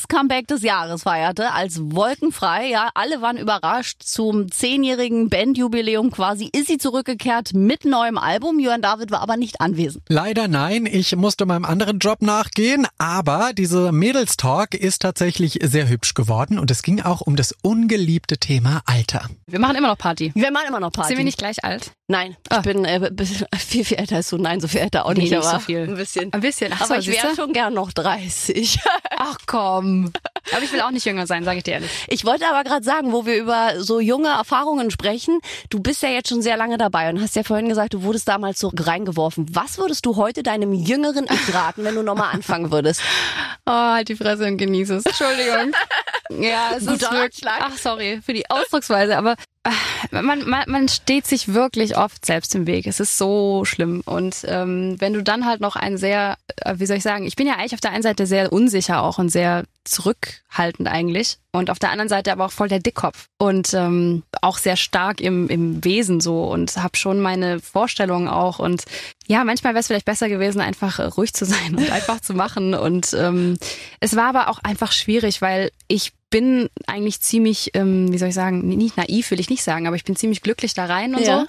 [0.08, 2.68] Comeback des Jahres feierte, als wolkenfrei.
[2.70, 4.02] Ja, alle waren überrascht.
[4.26, 8.58] Zum zehnjährigen Bandjubiläum quasi ist sie zurückgekehrt mit neuem Album.
[8.58, 10.02] Johann David war aber nicht anwesend.
[10.08, 16.14] Leider nein, ich musste meinem anderen Job nachgehen, aber diese Mädels-Talk ist tatsächlich sehr hübsch
[16.14, 19.30] geworden und es ging auch um das ungeliebte Thema Alter.
[19.46, 20.32] Wir machen immer noch Party.
[20.34, 21.10] Wir machen immer noch Party.
[21.10, 21.92] Sind wir nicht gleich alt?
[22.08, 23.10] Nein, ich bin äh,
[23.56, 24.38] viel, viel älter als du.
[24.38, 25.82] Nein, so viel älter auch Nee, nicht, nicht aber so viel.
[25.82, 26.32] ein bisschen.
[26.32, 26.72] Ein bisschen.
[26.72, 28.78] Ach so, aber ich wäre schon gern noch 30.
[29.18, 30.12] Ach komm.
[30.52, 31.90] Aber ich will auch nicht jünger sein, sage ich dir ehrlich.
[32.08, 36.08] Ich wollte aber gerade sagen, wo wir über so junge Erfahrungen sprechen, du bist ja
[36.08, 39.46] jetzt schon sehr lange dabei und hast ja vorhin gesagt, du wurdest damals so reingeworfen.
[39.54, 43.02] Was würdest du heute deinem jüngeren Ich raten, wenn du nochmal anfangen würdest?
[43.68, 45.06] Oh, halt die Fresse und genieße es.
[45.06, 45.72] Entschuldigung.
[46.40, 49.34] ja, es ist Guter wirklich, ach sorry für die Ausdrucksweise, aber
[50.10, 52.86] man, man, man steht sich wirklich oft selbst im Weg.
[52.86, 54.02] Es ist so schlimm.
[54.04, 57.36] Und ähm, wenn du dann halt noch ein sehr, äh, wie soll ich sagen, ich
[57.36, 61.38] bin ja eigentlich auf der einen Seite sehr unsicher auch und sehr zurückhaltend eigentlich.
[61.52, 63.28] Und auf der anderen Seite aber auch voll der Dickkopf.
[63.38, 68.58] Und ähm, auch sehr stark im, im Wesen so und habe schon meine Vorstellungen auch.
[68.58, 68.84] Und
[69.26, 72.34] ja, manchmal wäre es vielleicht besser gewesen, einfach äh, ruhig zu sein und einfach zu
[72.34, 72.74] machen.
[72.74, 73.56] Und ähm,
[74.00, 78.34] es war aber auch einfach schwierig, weil ich bin eigentlich ziemlich, ähm, wie soll ich
[78.34, 81.22] sagen, nicht naiv will ich nicht sagen, aber ich bin ziemlich glücklich da rein und
[81.22, 81.40] Ja.
[81.40, 81.46] so.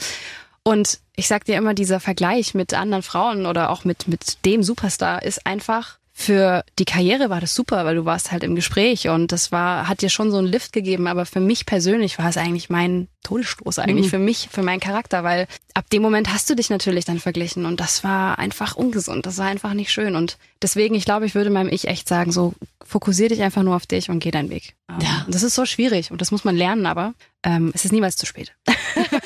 [0.63, 4.63] Und ich sag dir immer, dieser Vergleich mit anderen Frauen oder auch mit, mit dem
[4.63, 9.07] Superstar ist einfach für die Karriere war das super, weil du warst halt im Gespräch
[9.07, 11.05] und das war, hat dir schon so einen Lift gegeben.
[11.05, 14.09] Aber für mich persönlich war es eigentlich mein Todesstoß eigentlich Mhm.
[14.09, 17.67] für mich, für meinen Charakter, weil ab dem Moment hast du dich natürlich dann verglichen
[17.67, 19.27] und das war einfach ungesund.
[19.27, 20.15] Das war einfach nicht schön.
[20.15, 23.75] Und deswegen, ich glaube, ich würde meinem Ich echt sagen, so fokussier dich einfach nur
[23.75, 24.73] auf dich und geh deinen Weg.
[24.99, 25.23] Ja.
[25.27, 28.25] Das ist so schwierig und das muss man lernen, aber ähm, es ist niemals zu
[28.25, 28.55] spät.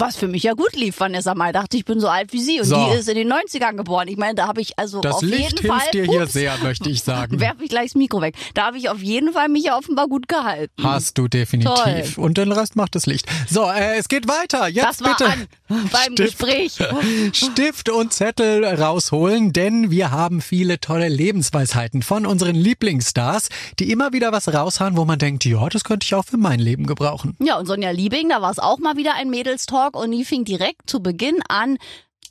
[0.00, 1.50] Was für mich ja gut lief, Vanessa Mai.
[1.50, 2.76] Dachte, ich bin so alt wie sie und So.
[2.76, 4.06] die ist in den 90ern geboren.
[4.06, 5.80] Ich meine, da habe ich also Das auf Licht jeden Fall...
[5.80, 7.40] hilft dir hier Ups, sehr, möchte ich sagen.
[7.40, 8.36] Werf ich gleich das Mikro weg.
[8.54, 10.72] Da habe ich auf jeden Fall mich ja offenbar gut gehalten.
[10.82, 11.74] Hast du definitiv.
[11.74, 12.04] Toll.
[12.24, 13.26] Und den Rest macht das Licht.
[13.50, 14.68] So, äh, es geht weiter.
[14.68, 15.30] Jetzt Das war bitte.
[15.32, 16.38] an beim Stift.
[16.38, 16.78] Gespräch.
[17.32, 24.12] Stift und Zettel rausholen, denn wir haben viele tolle Lebensweisheiten von unseren Lieblingsstars, die immer
[24.12, 27.36] wieder was raushauen, wo man denkt, ja, das könnte ich auch für mein Leben gebrauchen.
[27.40, 30.44] Ja, und Sonja Liebing, da war es auch mal wieder ein Mädelstalk und die fing
[30.44, 31.78] direkt zu Beginn an,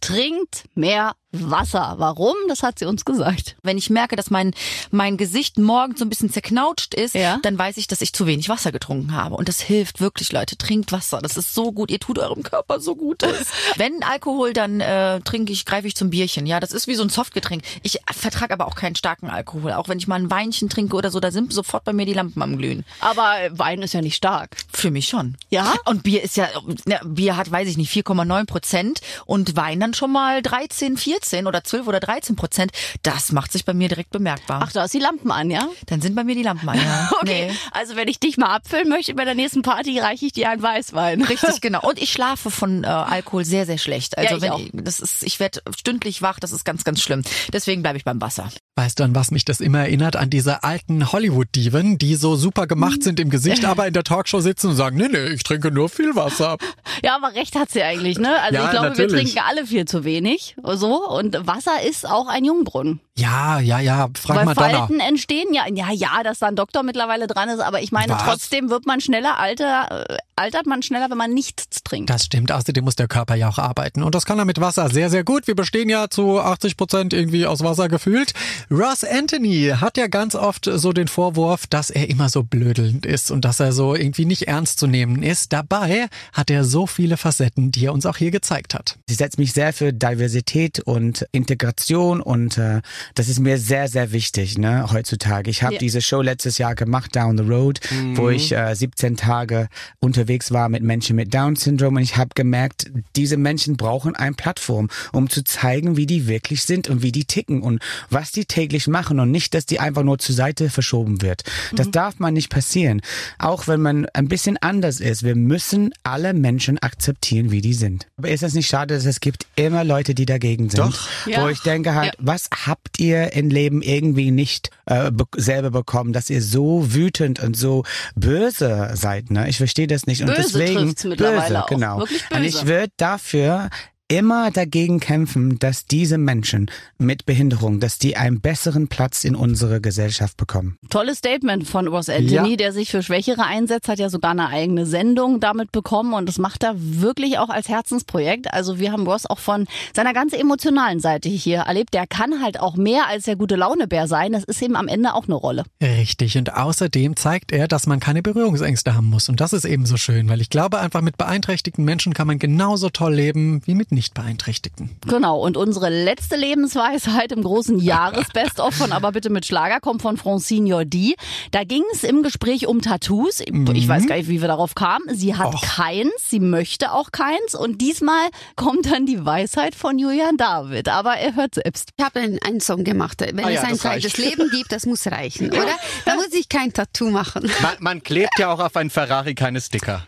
[0.01, 1.95] trinkt mehr Wasser.
[1.97, 2.35] Warum?
[2.47, 3.57] Das hat sie uns gesagt.
[3.61, 4.53] Wenn ich merke, dass mein,
[4.91, 8.47] mein Gesicht morgens so ein bisschen zerknautscht ist, dann weiß ich, dass ich zu wenig
[8.47, 9.35] Wasser getrunken habe.
[9.35, 10.57] Und das hilft wirklich, Leute.
[10.57, 11.19] Trinkt Wasser.
[11.21, 11.91] Das ist so gut.
[11.91, 13.47] Ihr tut eurem Körper so Gutes.
[13.75, 16.45] Wenn Alkohol, dann äh, trinke ich, greife ich zum Bierchen.
[16.45, 17.63] Ja, das ist wie so ein Softgetränk.
[17.83, 19.73] Ich vertrage aber auch keinen starken Alkohol.
[19.73, 22.13] Auch wenn ich mal ein Weinchen trinke oder so, da sind sofort bei mir die
[22.13, 22.85] Lampen am Glühen.
[23.01, 24.55] Aber Wein ist ja nicht stark.
[24.71, 25.35] Für mich schon.
[25.49, 25.75] Ja?
[25.85, 26.47] Und Bier ist ja,
[26.85, 31.26] ne, Bier hat, weiß ich nicht, 4,9 Prozent und Wein dann schon mal 13, 14.
[31.27, 32.71] 14 oder 12 oder 13 Prozent,
[33.03, 34.61] das macht sich bei mir direkt bemerkbar.
[34.63, 35.67] Ach, da ist die Lampen an, ja?
[35.87, 37.11] Dann sind bei mir die Lampen an, ja.
[37.21, 37.53] Okay, Nee.
[37.71, 40.61] also wenn ich dich mal abfüllen möchte bei der nächsten Party, reiche ich dir einen
[40.61, 41.21] Weißwein.
[41.23, 41.81] Richtig, genau.
[41.87, 44.17] Und ich schlafe von äh, Alkohol sehr, sehr schlecht.
[44.17, 44.59] Also Ja, ich wenn auch.
[44.59, 47.23] ich, das ist, ich werde stündlich wach, das ist ganz, ganz schlimm.
[47.51, 48.49] Deswegen bleibe ich beim Wasser.
[48.75, 50.15] Weißt du, an was mich das immer erinnert?
[50.15, 54.39] An diese alten Hollywood-Diven, die so super gemacht sind im Gesicht, aber in der Talkshow
[54.39, 56.57] sitzen und sagen, nee, nee, ich trinke nur viel Wasser.
[57.03, 58.39] Ja, aber recht hat sie eigentlich, ne?
[58.41, 59.33] Also Ja, ich glaube, wir natürlich.
[59.33, 60.55] trinken alle viel zu wenig.
[60.63, 61.06] So.
[61.07, 62.99] Und Wasser ist auch ein Jungbrunnen.
[63.17, 64.77] Ja, ja, ja, frag Weil Madonna.
[64.79, 68.13] Falten entstehen, ja, ja, ja, dass da ein Doktor mittlerweile dran ist, aber ich meine,
[68.13, 68.23] Was?
[68.23, 72.11] trotzdem wird man schneller alter, äh, altert man schneller, wenn man nichts trinkt.
[72.11, 74.03] Das stimmt, außerdem muss der Körper ja auch arbeiten.
[74.03, 75.47] Und das kann er mit Wasser sehr, sehr gut.
[75.47, 78.33] Wir bestehen ja zu 80 Prozent irgendwie aus Wasser gefühlt.
[78.69, 83.31] Ross Anthony hat ja ganz oft so den Vorwurf, dass er immer so blödelnd ist
[83.31, 85.53] und dass er so irgendwie nicht ernst zu nehmen ist.
[85.53, 88.99] Dabei hat er so viele Facetten, die er uns auch hier gezeigt hat.
[89.09, 90.96] Ich setze mich sehr für Diversität und
[91.31, 92.81] Integration und äh,
[93.15, 95.49] das ist mir sehr, sehr wichtig ne, heutzutage.
[95.49, 95.79] Ich habe Ja.
[95.79, 97.79] diese Show letztes Jahr gemacht, Down the Road,
[98.15, 98.29] wo Mhm.
[98.31, 99.67] ich äh, 17 Tage
[99.99, 104.89] unterwegs war mit Menschen mit Down-Syndrom und ich habe gemerkt, diese Menschen brauchen eine Plattform,
[105.11, 108.87] um zu zeigen, wie die wirklich sind und wie die ticken und was die täglich
[108.87, 111.43] machen und nicht, dass die einfach nur zur Seite verschoben wird.
[111.75, 111.91] Das Mhm.
[111.91, 113.01] darf man nicht passieren.
[113.39, 115.23] Auch wenn man ein bisschen anders ist.
[115.23, 118.07] Wir müssen alle Menschen akzeptieren, wie die sind.
[118.17, 120.79] Aber ist das nicht schade, dass es gibt immer Leute, die dagegen sind?
[120.79, 120.86] Doch.
[121.25, 121.49] Wo Ja.
[121.49, 126.29] ich denke halt, was habt ihr im Leben irgendwie nicht äh, be selber bekommen, dass
[126.29, 127.83] ihr so wütend und so
[128.15, 129.31] böse seid?
[129.31, 129.47] Ne?
[129.49, 130.21] Ich verstehe das nicht.
[130.21, 131.99] Und Böse deswegen mittlerweile böse, genau.
[131.99, 132.45] Wirklich Und böse.
[132.59, 133.69] ich würde dafür
[134.09, 139.79] immer dagegen kämpfen, dass diese Menschen mit Behinderung, dass die einen besseren Platz in unserer
[139.79, 140.77] Gesellschaft bekommen.
[140.89, 142.55] Tolles Statement von Ross Anthony, Ja.
[142.55, 146.37] der sich für Schwächere einsetzt, hat ja sogar eine eigene Sendung damit bekommen und das
[146.39, 148.53] macht er wirklich auch als Herzensprojekt.
[148.53, 151.93] Also wir haben Ross auch von seiner ganz emotionalen Seite hier erlebt.
[151.93, 154.31] Der kann halt auch mehr als der gute Launebär sein.
[154.31, 155.65] Das ist eben am Ende auch eine Rolle.
[155.81, 156.37] Richtig.
[156.37, 159.27] Und außerdem zeigt er, dass man keine Berührungsängste haben muss.
[159.27, 162.39] Und das ist eben so schön, weil ich glaube, einfach mit beeinträchtigten Menschen kann man
[162.39, 164.91] genauso toll leben wie mit nicht beeinträchtigten.
[165.07, 170.15] Genau, und unsere letzte Lebensweisheit im großen Jahresbest-of von Aber bitte mit Schlager kommt von
[170.17, 171.15] Francine Jordi.
[171.51, 173.39] Da ging es im Gespräch um Tattoos.
[173.41, 173.87] Ich Mhm.
[173.87, 175.03] weiß gar nicht, wie wir darauf kamen.
[175.13, 175.61] Sie hat Och.
[175.61, 177.55] keins, sie möchte auch keins.
[177.55, 180.89] Und diesmal kommt dann die Weisheit von Julian David.
[180.89, 181.89] Aber er hört selbst.
[181.97, 183.19] Ich habe einen, einen Song gemacht.
[183.21, 184.17] Wenn Ah ja, es ein das zweites.
[184.17, 185.65] Leben gibt, das muss reichen, oder?
[186.05, 187.49] Da muss ich kein Tattoo machen.
[187.61, 190.05] Man, man klebt ja auch auf einen Ferrari keine Sticker.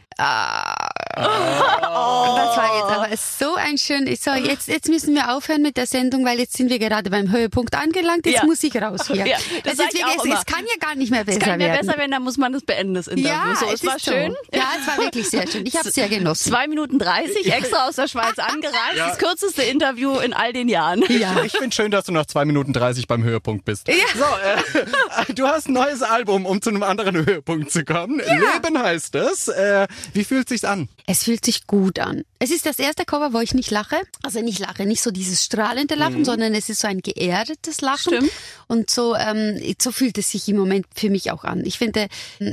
[1.19, 4.05] Das war jetzt aber so ein schön.
[4.15, 7.32] So, jetzt, jetzt müssen wir aufhören mit der Sendung, weil jetzt sind wir gerade beim
[7.32, 8.25] Höhepunkt angelangt.
[8.25, 8.45] Jetzt Ja.
[8.45, 9.25] muss ich raus hier.
[9.29, 10.36] Ja, das es, ich wirklich, auch es, immer.
[10.39, 11.86] es kann ja gar nicht mehr Es besser kann nicht mehr werden.
[11.88, 13.29] besser werden, dann muss man das beenden, das Interview.
[13.29, 14.12] Ja, so, es es war ist so.
[14.12, 14.36] schön.
[14.53, 15.65] Ja, es war wirklich sehr schön.
[15.65, 16.49] Ich habe es sehr genossen.
[16.49, 18.75] Zwei Minuten 30, extra aus der Schweiz angereist.
[18.95, 19.10] Ja.
[19.10, 21.03] Das kürzeste Interview in all den Jahren.
[21.43, 23.88] Ich finde schön, dass du nach zwei Minuten 30 beim Höhepunkt bist.
[23.88, 23.93] Ja.
[24.15, 28.19] So, äh, du hast ein neues Album, um zu einem anderen Höhepunkt zu kommen.
[28.19, 29.47] Leben heißt es.
[29.49, 30.89] Äh, wie fühlt sich's an?
[31.12, 32.22] Es fühlt sich gut an.
[32.38, 33.95] Es ist das erste Cover, wo ich nicht lache.
[34.22, 36.26] Also nicht lache, nicht so dieses strahlende Lachen, Mhm.
[36.26, 38.30] sondern es ist so ein geerdetes Lachen.
[38.67, 41.65] Und so, ähm, so fühlt es sich im Moment für mich auch an.
[41.65, 42.10] Ich finde,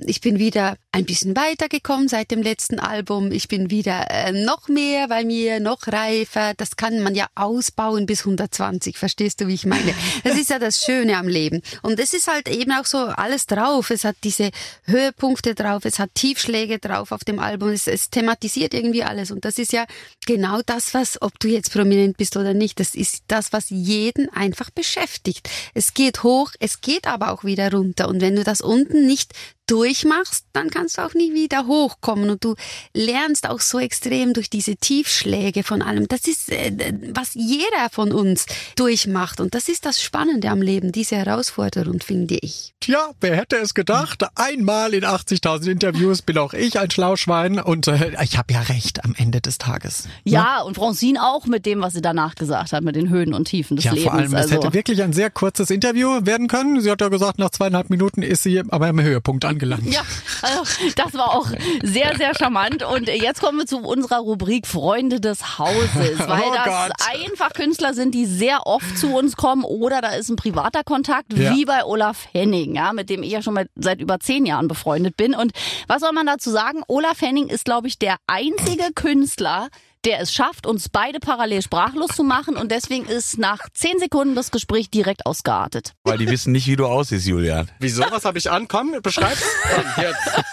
[0.06, 3.30] ich bin wieder ein bisschen weitergekommen seit dem letzten Album.
[3.30, 6.54] Ich bin wieder äh, noch mehr bei mir, noch reifer.
[6.56, 8.96] Das kann man ja ausbauen bis 120.
[8.96, 9.94] Verstehst du, wie ich meine?
[10.24, 11.60] Das ist ja das Schöne am Leben.
[11.82, 13.90] Und es ist halt eben auch so alles drauf.
[13.90, 14.50] Es hat diese
[14.84, 17.68] Höhepunkte drauf, es hat Tiefschläge drauf auf dem Album.
[17.68, 19.30] Es, es thematisiert irgendwie alles.
[19.30, 19.84] Und das ist ja
[20.24, 24.30] genau das, was, ob du jetzt prominent bist oder nicht, das ist das, was jeden
[24.30, 25.50] einfach beschäftigt.
[25.74, 28.08] Es geht hoch, es geht aber auch wieder runter.
[28.08, 29.34] Und wenn du das unten nicht
[29.66, 32.54] durchmachst, dann kannst du auch nie wieder hochkommen und du
[32.94, 36.08] lernst auch so extrem durch diese Tiefschläge von allem.
[36.08, 36.72] Das ist, äh,
[37.12, 42.38] was jeder von uns durchmacht und das ist das Spannende am Leben, diese Herausforderung, finde
[42.40, 42.74] ich.
[42.80, 44.24] Tja, wer hätte es gedacht?
[44.36, 49.04] Einmal in 80.000 Interviews bin auch ich ein Schlauschwein und äh, ich habe ja recht
[49.04, 50.08] am Ende des Tages.
[50.24, 53.46] Ja, und Francine auch mit dem, was sie danach gesagt hat, mit den Höhen und
[53.46, 54.04] Tiefen des Ja, Lebens.
[54.04, 54.54] vor allem, es also.
[54.54, 56.80] hätte wirklich ein sehr kurzes Interview werden können.
[56.80, 59.86] Sie hat ja gesagt, nach zweieinhalb Minuten ist sie aber im Höhepunkt angelangt.
[59.92, 60.02] Ja,
[60.42, 60.62] also
[60.96, 61.48] das war auch
[61.82, 62.82] sehr, sehr charmant.
[62.82, 66.92] Und jetzt kommen wir zu unserer Rubrik Freunde des Hauses, weil Oh das Gott.
[67.22, 71.32] einfach Künstler sind, die sehr oft zu uns kommen oder da ist ein privater Kontakt,
[71.32, 71.54] Ja.
[71.54, 74.68] wie bei Olaf Henning, ja, mit dem ich ja schon mal seit über zehn Jahren
[74.68, 75.34] befreundet bin.
[75.34, 75.52] Und
[75.88, 76.82] was soll man dazu sagen?
[76.88, 79.68] Olaf Henning ist, glaube ich, der einzige Künstler,
[80.06, 84.36] der es schafft, uns beide parallel sprachlos zu machen und deswegen ist nach zehn Sekunden
[84.36, 85.94] das Gespräch direkt ausgeartet.
[86.04, 87.68] Weil die wissen nicht, wie du aussiehst, Julian.
[87.80, 88.04] Wieso?
[88.10, 88.68] Was habe ich an?
[88.68, 89.42] Komm, beschreib's.
[89.74, 90.44] Komm, jetzt.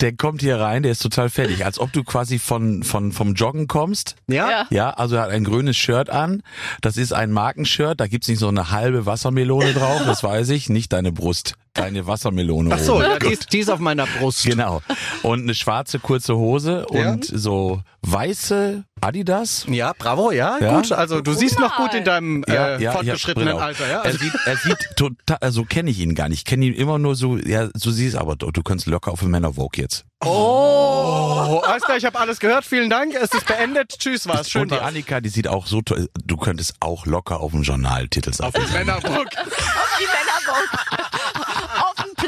[0.00, 3.32] der kommt hier rein, der ist total fertig, als ob du quasi von, von, vom
[3.32, 4.16] Joggen kommst.
[4.28, 4.50] Ja?
[4.50, 4.66] Ja.
[4.70, 6.42] Ja, also er hat ein grünes Shirt an.
[6.82, 10.68] Das ist ein Markenshirt, da gibt's nicht so eine halbe Wassermelone drauf, das weiß ich,
[10.68, 11.54] nicht deine Brust.
[11.74, 12.70] Deine Wassermelone.
[12.74, 13.02] Ach so, oben.
[13.04, 14.44] ja, die ist, die ist auf meiner Brust.
[14.44, 14.82] Genau.
[15.22, 17.12] Und eine schwarze kurze Hose Ja.
[17.12, 19.64] und so weiße Adidas.
[19.68, 20.92] Ja, bravo, ja, gut.
[20.92, 23.62] Also du siehst noch gut in deinem äh, fortgeschrittenen Brille auf.
[23.62, 24.02] Alter, ja.
[24.02, 26.40] Er sieht, er sieht total, also kenne ich ihn gar nicht.
[26.40, 29.20] Ich kenne ihn immer nur so, ja, so siehst aber du, du kannst locker auf
[29.20, 30.04] den Männer Vogue jetzt.
[30.24, 32.64] Oh, alles klar, ich habe alles gehört.
[32.64, 33.14] Vielen Dank.
[33.14, 33.98] Es ist beendet.
[33.98, 34.50] Tschüss, war's.
[34.50, 34.86] Schön und die war's.
[34.86, 36.08] Annika, die sieht auch so toll.
[36.24, 38.48] Du könntest auch locker auf dem Journaltitel sein.
[38.48, 38.54] Auf.
[38.54, 39.26] Auf die Männerbock.
[39.26, 41.01] Auf den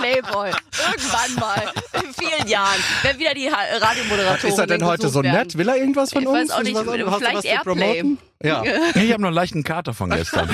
[0.04, 0.50] Playboy.
[0.50, 1.62] Irgendwann mal.
[2.02, 2.78] In vielen Jahren.
[3.02, 5.56] Wenn wieder die Radiomoderatoren Ist er denn heute so nett?
[5.56, 6.50] Will er irgendwas von Ich uns?
[6.50, 7.74] weiß auch nicht, was- hast du was vielleicht zu Airplay.
[8.02, 8.18] promoten?
[8.42, 8.62] Ja.
[8.94, 10.48] Ich habe noch einen leichten Kater von gestern.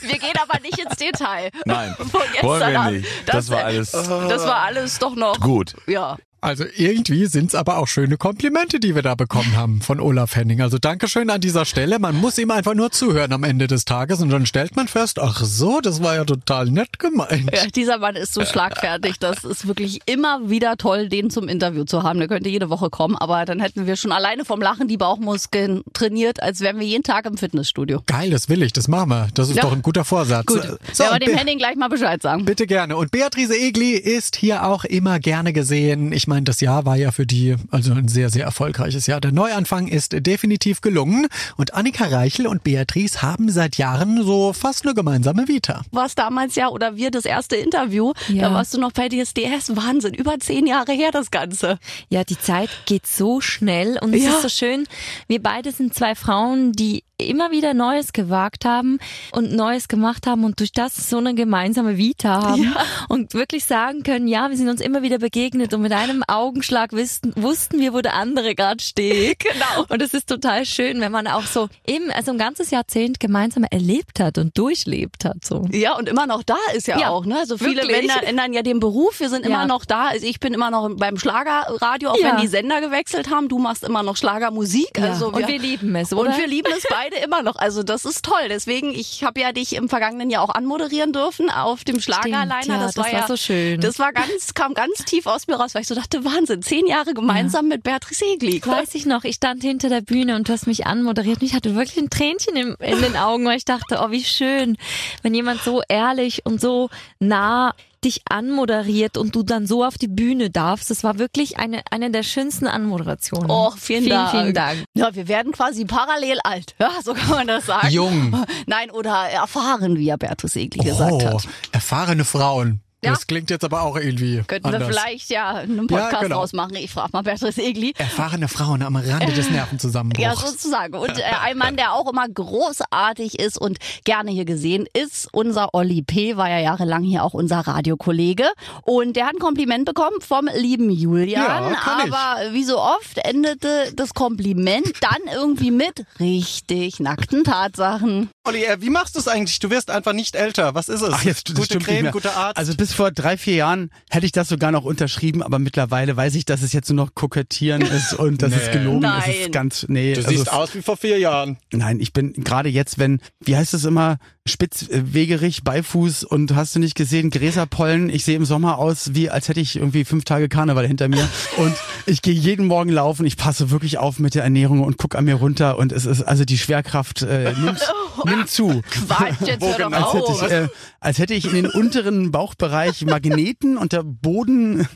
[0.00, 1.50] Wir gehen aber nicht ins Detail.
[1.64, 2.94] Nein, Von gestern wollen wir an.
[2.94, 3.08] nicht.
[3.26, 4.08] Das war alles- Das
[4.46, 5.38] war alles doch noch.
[5.40, 5.74] Gut.
[5.86, 6.16] Ja.
[6.44, 10.60] Also irgendwie sind's aber auch schöne Komplimente, die wir da bekommen haben von Olaf Henning.
[10.60, 11.98] Also Dankeschön an dieser Stelle.
[11.98, 15.18] Man muss ihm einfach nur zuhören am Ende des Tages und dann stellt man fest,
[15.18, 17.50] ach so, das war ja total nett gemeint.
[17.54, 19.18] Ja, dieser Mann ist so schlagfertig.
[19.18, 22.18] Das ist wirklich immer wieder toll, den zum Interview zu haben.
[22.18, 25.82] Der könnte jede Woche kommen, aber dann hätten wir schon alleine vom Lachen die Bauchmuskeln
[25.94, 28.02] trainiert, als wären wir jeden Tag im Fitnessstudio.
[28.06, 29.28] Geil, das will ich, das machen wir.
[29.32, 29.62] Das ist Ja.
[29.62, 30.44] doch ein guter Vorsatz.
[30.44, 30.60] Gut.
[30.92, 32.44] So, wir dem Be- Henning gleich mal Bescheid sagen.
[32.44, 32.98] Bitte gerne.
[32.98, 36.12] Und Beatrice Egli ist hier auch immer gerne gesehen.
[36.12, 39.20] Ich meine, das Jahr war ja für die also ein sehr, sehr erfolgreiches Jahr.
[39.20, 41.28] Der Neuanfang ist definitiv gelungen.
[41.56, 45.82] Und Annika Reichel und Beatrice haben seit Jahren so fast eine gemeinsame Vita.
[45.92, 48.48] warst damals ja, oder wir das erste Interview, Ja.
[48.48, 49.76] da warst du noch bei DSDS.
[49.76, 51.78] Wahnsinn, über zehn Jahre her das Ganze.
[52.08, 54.30] Ja, die Zeit geht so schnell und es Ja.
[54.30, 54.86] ist so schön.
[55.28, 58.98] Wir beide sind zwei Frauen, die immer wieder Neues gewagt haben
[59.32, 62.74] und Neues gemacht haben und durch das so eine gemeinsame Vita haben
[63.08, 66.92] und wirklich sagen können, ja, wir sind uns immer wieder begegnet und mit einem Augenschlag
[66.92, 69.38] wussten, wussten wir, wo der andere gerade steht.
[69.44, 69.84] Genau.
[69.88, 73.64] Und es ist total schön, wenn man auch so eben, also ein ganzes Jahrzehnt gemeinsam
[73.64, 75.44] erlebt hat und durchlebt hat.
[75.44, 75.66] So.
[75.70, 77.24] Ja, und immer noch da ist ja, Ja, auch.
[77.26, 77.36] Ne?
[77.38, 78.00] Also viele wirklich.
[78.00, 79.20] ändern, ändern ja den Beruf.
[79.20, 79.48] Wir sind Ja.
[79.50, 80.06] immer noch da.
[80.08, 82.32] Also ich bin immer noch beim Schlagerradio, auch Ja.
[82.32, 83.48] wenn die Sender gewechselt haben.
[83.48, 84.98] Du machst immer noch Schlagermusik.
[84.98, 86.30] Ja, Also und wir lieben es, oder?
[86.30, 87.56] Und wir lieben es beide immer noch.
[87.56, 88.48] Also das ist toll.
[88.48, 92.62] Deswegen, ich habe ja dich im vergangenen Jahr auch anmoderieren dürfen auf dem Schlagerliner.
[92.64, 93.80] Ja, das, das war war ja so schön.
[93.80, 96.86] Das war ganz, kam ganz tief aus mir raus, weil ich so dachte, Wahnsinn, zehn
[96.86, 98.60] Jahre gemeinsam mit Beatrice Egli.
[98.64, 101.54] Weiß ich noch, ich stand hinter der Bühne und du hast mich anmoderiert und ich
[101.54, 104.76] hatte wirklich ein Tränchen im, in den Augen, weil ich dachte, oh, wie schön,
[105.22, 110.08] wenn jemand so ehrlich und so nah dich anmoderiert und du dann so auf die
[110.08, 110.90] Bühne darfst.
[110.90, 113.50] Das war wirklich eine, eine der schönsten Anmoderationen.
[113.50, 114.30] Oh, vielen, vielen Dank.
[114.30, 114.84] Vielen Dank.
[114.94, 116.74] Ja, wir werden quasi parallel alt.
[116.78, 117.88] Ja, so kann man das sagen.
[117.90, 118.44] Jung.
[118.66, 121.48] Nein, oder erfahren, wie ja Beatrice Egli gesagt Oh, hat.
[121.72, 122.80] erfahrene Frauen.
[123.04, 123.10] Ja.
[123.10, 124.88] Das klingt jetzt aber auch irgendwie Könnten anders.
[124.88, 126.38] wir vielleicht ja einen Podcast Ja, genau.
[126.40, 126.76] rausmachen.
[126.76, 127.92] Ich frage mal Beatrice Egli.
[127.98, 130.22] Erfahrene Frauen am Rande des Nervenzusammenbruchs.
[130.22, 130.94] Ja, sozusagen.
[130.94, 135.74] Und äh, ein Mann, der auch immer großartig ist und gerne hier gesehen ist, unser
[135.74, 136.36] Olli P.
[136.36, 138.46] war ja jahrelang hier auch unser Radiokollege.
[138.82, 141.42] Und der hat ein Kompliment bekommen vom lieben Julian.
[141.44, 142.12] Ja, kann ich.
[142.12, 148.30] aber wie so oft endete das Kompliment dann irgendwie mit richtig nackten Tatsachen.
[148.46, 149.58] Olli, äh, wie machst du es eigentlich?
[149.58, 150.74] Du wirst einfach nicht älter.
[150.74, 151.08] Was ist es?
[151.10, 152.12] Ach, jetzt Gute Creme, nicht mehr.
[152.12, 152.58] guter Arzt.
[152.58, 156.34] Also bis vor drei, vier Jahren hätte ich das sogar noch unterschrieben, aber mittlerweile weiß
[156.34, 158.72] ich, dass es jetzt nur noch kokettieren ist und dass es Nee.
[158.74, 159.10] gelogen ist.
[159.20, 159.34] Es Nein.
[159.40, 160.12] ist ganz, nee.
[160.12, 161.56] Du also siehst es- aus wie vor vier Jahren.
[161.72, 166.78] Nein, ich bin gerade jetzt, wenn, wie heißt es immer, spitzwegerig, Beifuß und hast du
[166.78, 168.10] nicht gesehen, Gräserpollen.
[168.10, 171.26] Ich sehe im Sommer aus, wie als hätte ich irgendwie fünf Tage Karneval hinter mir.
[171.56, 173.24] Und ich gehe jeden Morgen laufen.
[173.24, 175.78] Ich passe wirklich auf mit der Ernährung und guck an mir runter.
[175.78, 177.80] Und es ist, also die Schwerkraft äh, nimmt,
[178.24, 178.82] nimmt zu.
[178.90, 180.42] Quatsch, jetzt hör doch als, hätte auf.
[180.42, 180.68] ich, äh,
[181.00, 184.86] als hätte ich in den unteren Bauchbereich Magneten und der Boden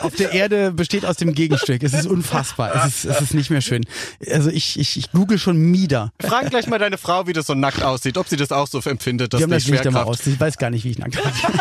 [0.00, 1.82] auf der Erde besteht aus dem Gegenstück.
[1.82, 2.74] Es ist unfassbar.
[2.74, 3.84] Es ist, es ist nicht mehr schön.
[4.30, 6.12] Also ich, ich, ich google schon Mieder.
[6.20, 8.80] Frag gleich mal deine Frau, wie das so nackt aussieht, ob sie das auch so
[8.88, 10.26] empfindet, dass Die haben die das Licht immer aus.
[10.26, 11.50] Ich weiß gar nicht, wie ich nackt aussehe.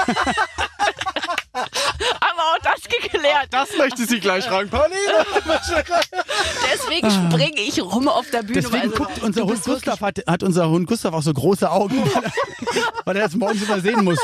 [1.52, 3.48] Aber auch das geklärt.
[3.52, 4.96] Das möchte sie gleich fragen, Pauline.
[6.72, 8.62] Deswegen springe ich rum auf der Bühne.
[8.62, 12.24] Deswegen guckt unser Hund Gustav, hat, hat unser Hund Gustav auch so große Augen, weil
[12.24, 12.32] er,
[13.06, 14.20] weil er das morgens immer sehen muss.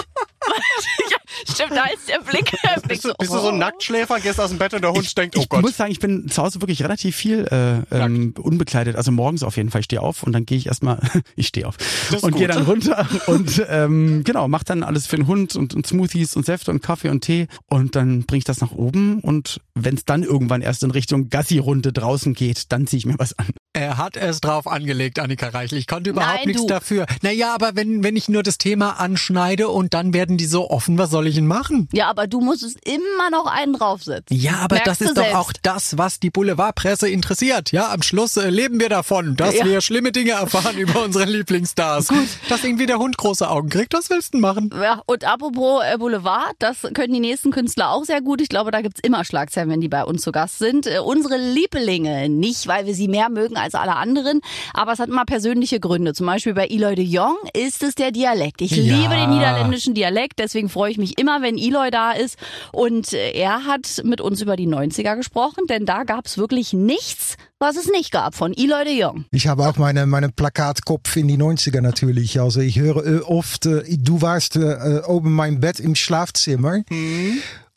[1.55, 2.51] Stimmt, da ist der Blick.
[2.63, 4.91] Der Blick Bist du, bist du so ein Nacktschläfer, gehst aus dem Bett und der
[4.91, 5.61] Hund denkt, oh Ich Gott.
[5.61, 8.95] muss sagen, ich bin zu Hause wirklich relativ viel äh, ähm, unbekleidet.
[8.95, 9.79] Also morgens auf jeden Fall.
[9.79, 10.99] Ich stehe auf und dann gehe ich erstmal,
[11.35, 11.75] ich stehe auf
[12.21, 15.87] und gehe dann runter und ähm, genau, mach dann alles für den Hund und, und
[15.87, 19.61] Smoothies und Säfte und Kaffee und Tee und dann bringe ich das nach oben und
[19.75, 23.37] wenn es dann irgendwann erst in Richtung Gassi-Runde draußen geht, dann ziehe ich mir was
[23.37, 23.47] an.
[23.75, 25.77] Er hat es drauf angelegt, Annika Reichel.
[25.77, 26.67] Ich konnte überhaupt Nein, nichts du.
[26.67, 27.05] dafür.
[27.21, 30.97] Naja, aber wenn, wenn ich nur das Thema anschneide und dann werden die so offen,
[30.97, 31.89] was soll ich denn machen?
[31.91, 34.35] Ja, aber du musstest immer noch einen draufsetzen.
[34.37, 35.35] Ja, aber Merkst das ist doch selbst.
[35.35, 37.71] auch das, was die Boulevardpresse interessiert.
[37.73, 39.65] Ja, am Schluss äh, leben wir davon, dass Ja.
[39.65, 42.07] wir schlimme Dinge erfahren über unsere Lieblingsstars.
[42.47, 44.69] Dass irgendwie der Hund große Augen kriegt, was willst du denn machen?
[44.81, 48.39] Ja, und apropos äh, Boulevard, das können die nächsten Künstler auch sehr gut.
[48.39, 50.87] Ich glaube, da gibt's immer Schlagzeilen, wenn die bei uns zu Gast sind.
[50.87, 54.39] Äh, unsere Liebelinge, nicht weil wir sie mehr mögen als alle anderen,
[54.73, 56.13] aber es hat immer persönliche Gründe.
[56.13, 58.61] Zum Beispiel bei Eloy de Jong ist es der Dialekt.
[58.61, 58.83] Ich Ja.
[58.97, 62.37] liebe den niederländischen Dialekt, deswegen freue ich mich immer, wenn Eloy da ist.
[62.71, 67.35] Und äh, er hat mit uns über die 90er gesprochen, denn da gab's wirklich nichts,
[67.59, 69.25] was es nicht gab von Eloy de Jong.
[69.31, 72.39] Ich habe auch meine, meine Plakatkopf in die 90er natürlich.
[72.39, 76.83] Also ich höre äh, oft, äh, du warst äh, oben mein Bett im Schlafzimmer.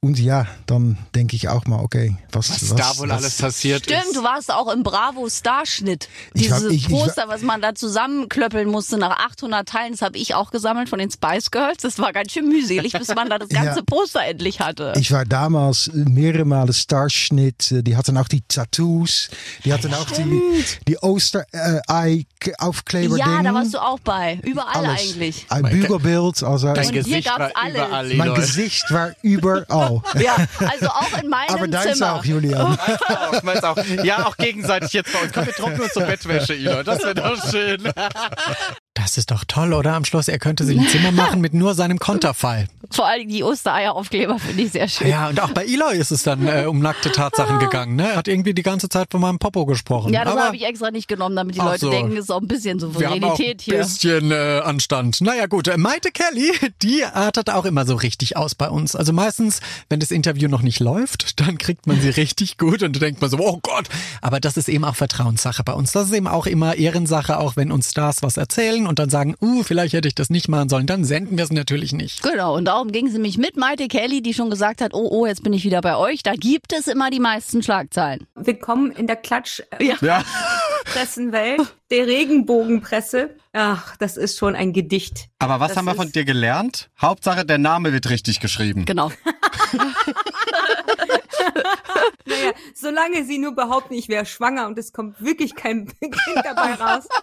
[0.00, 4.14] Und ja, dann denke ich auch mal, okay, was, Was da wohl alles passiert Stimmt,
[4.14, 6.08] du warst auch im Bravo Starschnitt.
[6.34, 10.02] Ich hab- Dieses ich- ich Poster, was man da zusammenklöppeln musste nach 800 Teilen, das
[10.02, 11.78] habe ich auch gesammelt von den Spice Girls.
[11.82, 13.84] Das war ganz schön mühselig, bis man da das ganze Ja.
[13.84, 14.92] Poster endlich hatte.
[14.96, 17.72] Ich war damals äh, mehrere Male Starschnitt.
[17.72, 19.30] äh, Die hatten auch die Tattoos.
[19.64, 23.16] Die hatten auch die, die Osterei-Aufkleber.
[23.18, 24.38] ja, da warst du auch bei.
[24.44, 25.12] Überall Alles.
[25.12, 25.44] eigentlich.
[25.48, 26.44] Ein Bügelbild.
[26.44, 27.74] Also Dein Und hier Gesicht gab's war alles.
[27.74, 28.34] überall, Mein.
[28.34, 29.87] Gesicht war überall.
[30.18, 32.14] Ja, also auch in meinem Aber deins Zimmer.
[32.14, 32.78] auch, Julian.
[33.08, 33.78] auch, meins auch.
[34.02, 35.32] Ja, auch gegenseitig jetzt bei uns.
[35.32, 36.82] Komm, wir trocknen uns zur Bettwäsche, Ilo.
[36.82, 37.92] Das wäre doch schön.
[38.94, 39.94] Das ist doch toll, oder?
[39.94, 42.68] Am Schluss, er könnte sich ein Zimmer machen mit nur seinem Konterfall.
[42.90, 45.08] Vor allem die Ostereieraufkleber finde ich sehr schön.
[45.08, 47.96] Ja, und auch bei Eloy ist es dann äh, um nackte Tatsachen gegangen.
[47.96, 48.10] Ne?
[48.10, 50.12] Er hat irgendwie die ganze Zeit von meinem Popo gesprochen.
[50.12, 51.90] Ja, das habe ich extra nicht genommen, damit die Leute so.
[51.90, 53.78] denken, es ist auch ein bisschen auch ein Souveränität hier.
[53.78, 55.20] bisschen äh, Anstand.
[55.20, 58.96] Naja gut, äh, Maite Kelly, die artet auch immer so richtig aus bei uns.
[58.96, 62.96] Also meistens, wenn das Interview noch nicht läuft, dann kriegt man sie richtig gut und
[62.96, 63.88] dann denkt man so, oh Gott.
[64.22, 65.92] Aber das ist eben auch Vertrauenssache bei uns.
[65.92, 69.34] Das ist eben auch immer Ehrensache, auch wenn uns Stars was erzählen und dann sagen,
[69.40, 72.22] uh, vielleicht hätte ich das nicht machen sollen, dann senden wir es natürlich nicht.
[72.22, 75.26] Genau, und darum ging sie mich mit Maite Kelly, die schon gesagt hat, oh, oh,
[75.26, 76.22] jetzt bin ich wieder bei euch.
[76.22, 78.28] Da gibt es immer die meisten Schlagzeilen.
[78.36, 79.96] Willkommen in der Klatsch Ja.
[80.00, 80.22] Ja.
[80.84, 81.60] Pressenwelt,
[81.90, 83.30] der Regenbogenpresse.
[83.52, 85.26] Ach, das ist schon ein Gedicht.
[85.40, 86.88] Aber was Das haben wir von dir gelernt?
[87.02, 88.84] Hauptsache, der Name wird richtig geschrieben.
[88.84, 89.10] Genau.
[92.26, 96.74] Naja, solange sie nur behaupten, ich wäre schwanger und es kommt wirklich kein Kind dabei
[96.74, 97.08] raus.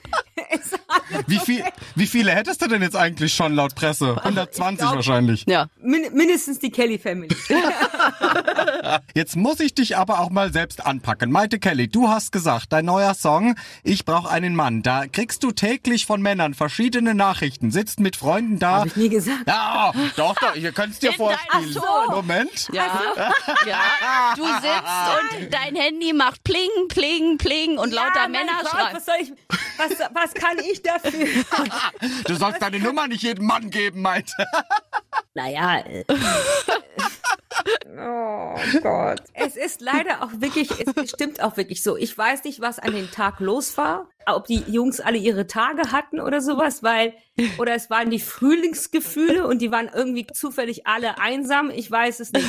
[1.28, 1.64] Wie, viel,
[1.96, 4.18] wie viele hättest du denn jetzt eigentlich schon laut Presse?
[4.24, 5.46] 120 glaub- wahrscheinlich.
[5.48, 5.68] Ja.
[5.82, 7.30] Min mindestens die Kelly Family.
[9.14, 11.32] Jetzt muss ich dich aber auch mal selbst anpacken.
[11.32, 15.52] Maite Kelly, du hast gesagt, dein neuer Song, Ich brauch einen Mann, da kriegst du
[15.52, 18.80] täglich von Männern verschiedene Nachrichten, sitzt mit Freunden da.
[18.80, 19.48] Hab ich nie gesagt.
[19.48, 21.74] Ja, doch, doch, ihr könnt's dir In vorspielen.
[21.74, 22.16] deinem Ton.
[22.16, 22.70] Moment.
[22.74, 23.14] Ja,
[23.66, 24.34] ja.
[24.36, 28.96] Du sitzt und dein Handy macht pling, pling, pling und lauter Männer Gott, schreien.
[28.96, 29.34] Was, soll ich,
[29.78, 31.28] was, was kann ich dafür?
[32.26, 34.34] Du sollst deine Nummer nicht jedem Mann geben, Maite.
[35.34, 35.80] Naja.
[35.80, 36.04] äh,
[37.98, 39.22] Oh Gott.
[39.34, 41.96] Es ist leider auch wirklich, es stimmt auch wirklich so.
[41.96, 44.10] Ich weiß nicht, was an dem Tag los war.
[44.26, 47.14] Ob die Jungs alle ihre Tage hatten oder sowas, weil,
[47.58, 51.70] oder es waren die Frühlingsgefühle und die waren irgendwie zufällig alle einsam.
[51.70, 52.46] Ich weiß es nicht.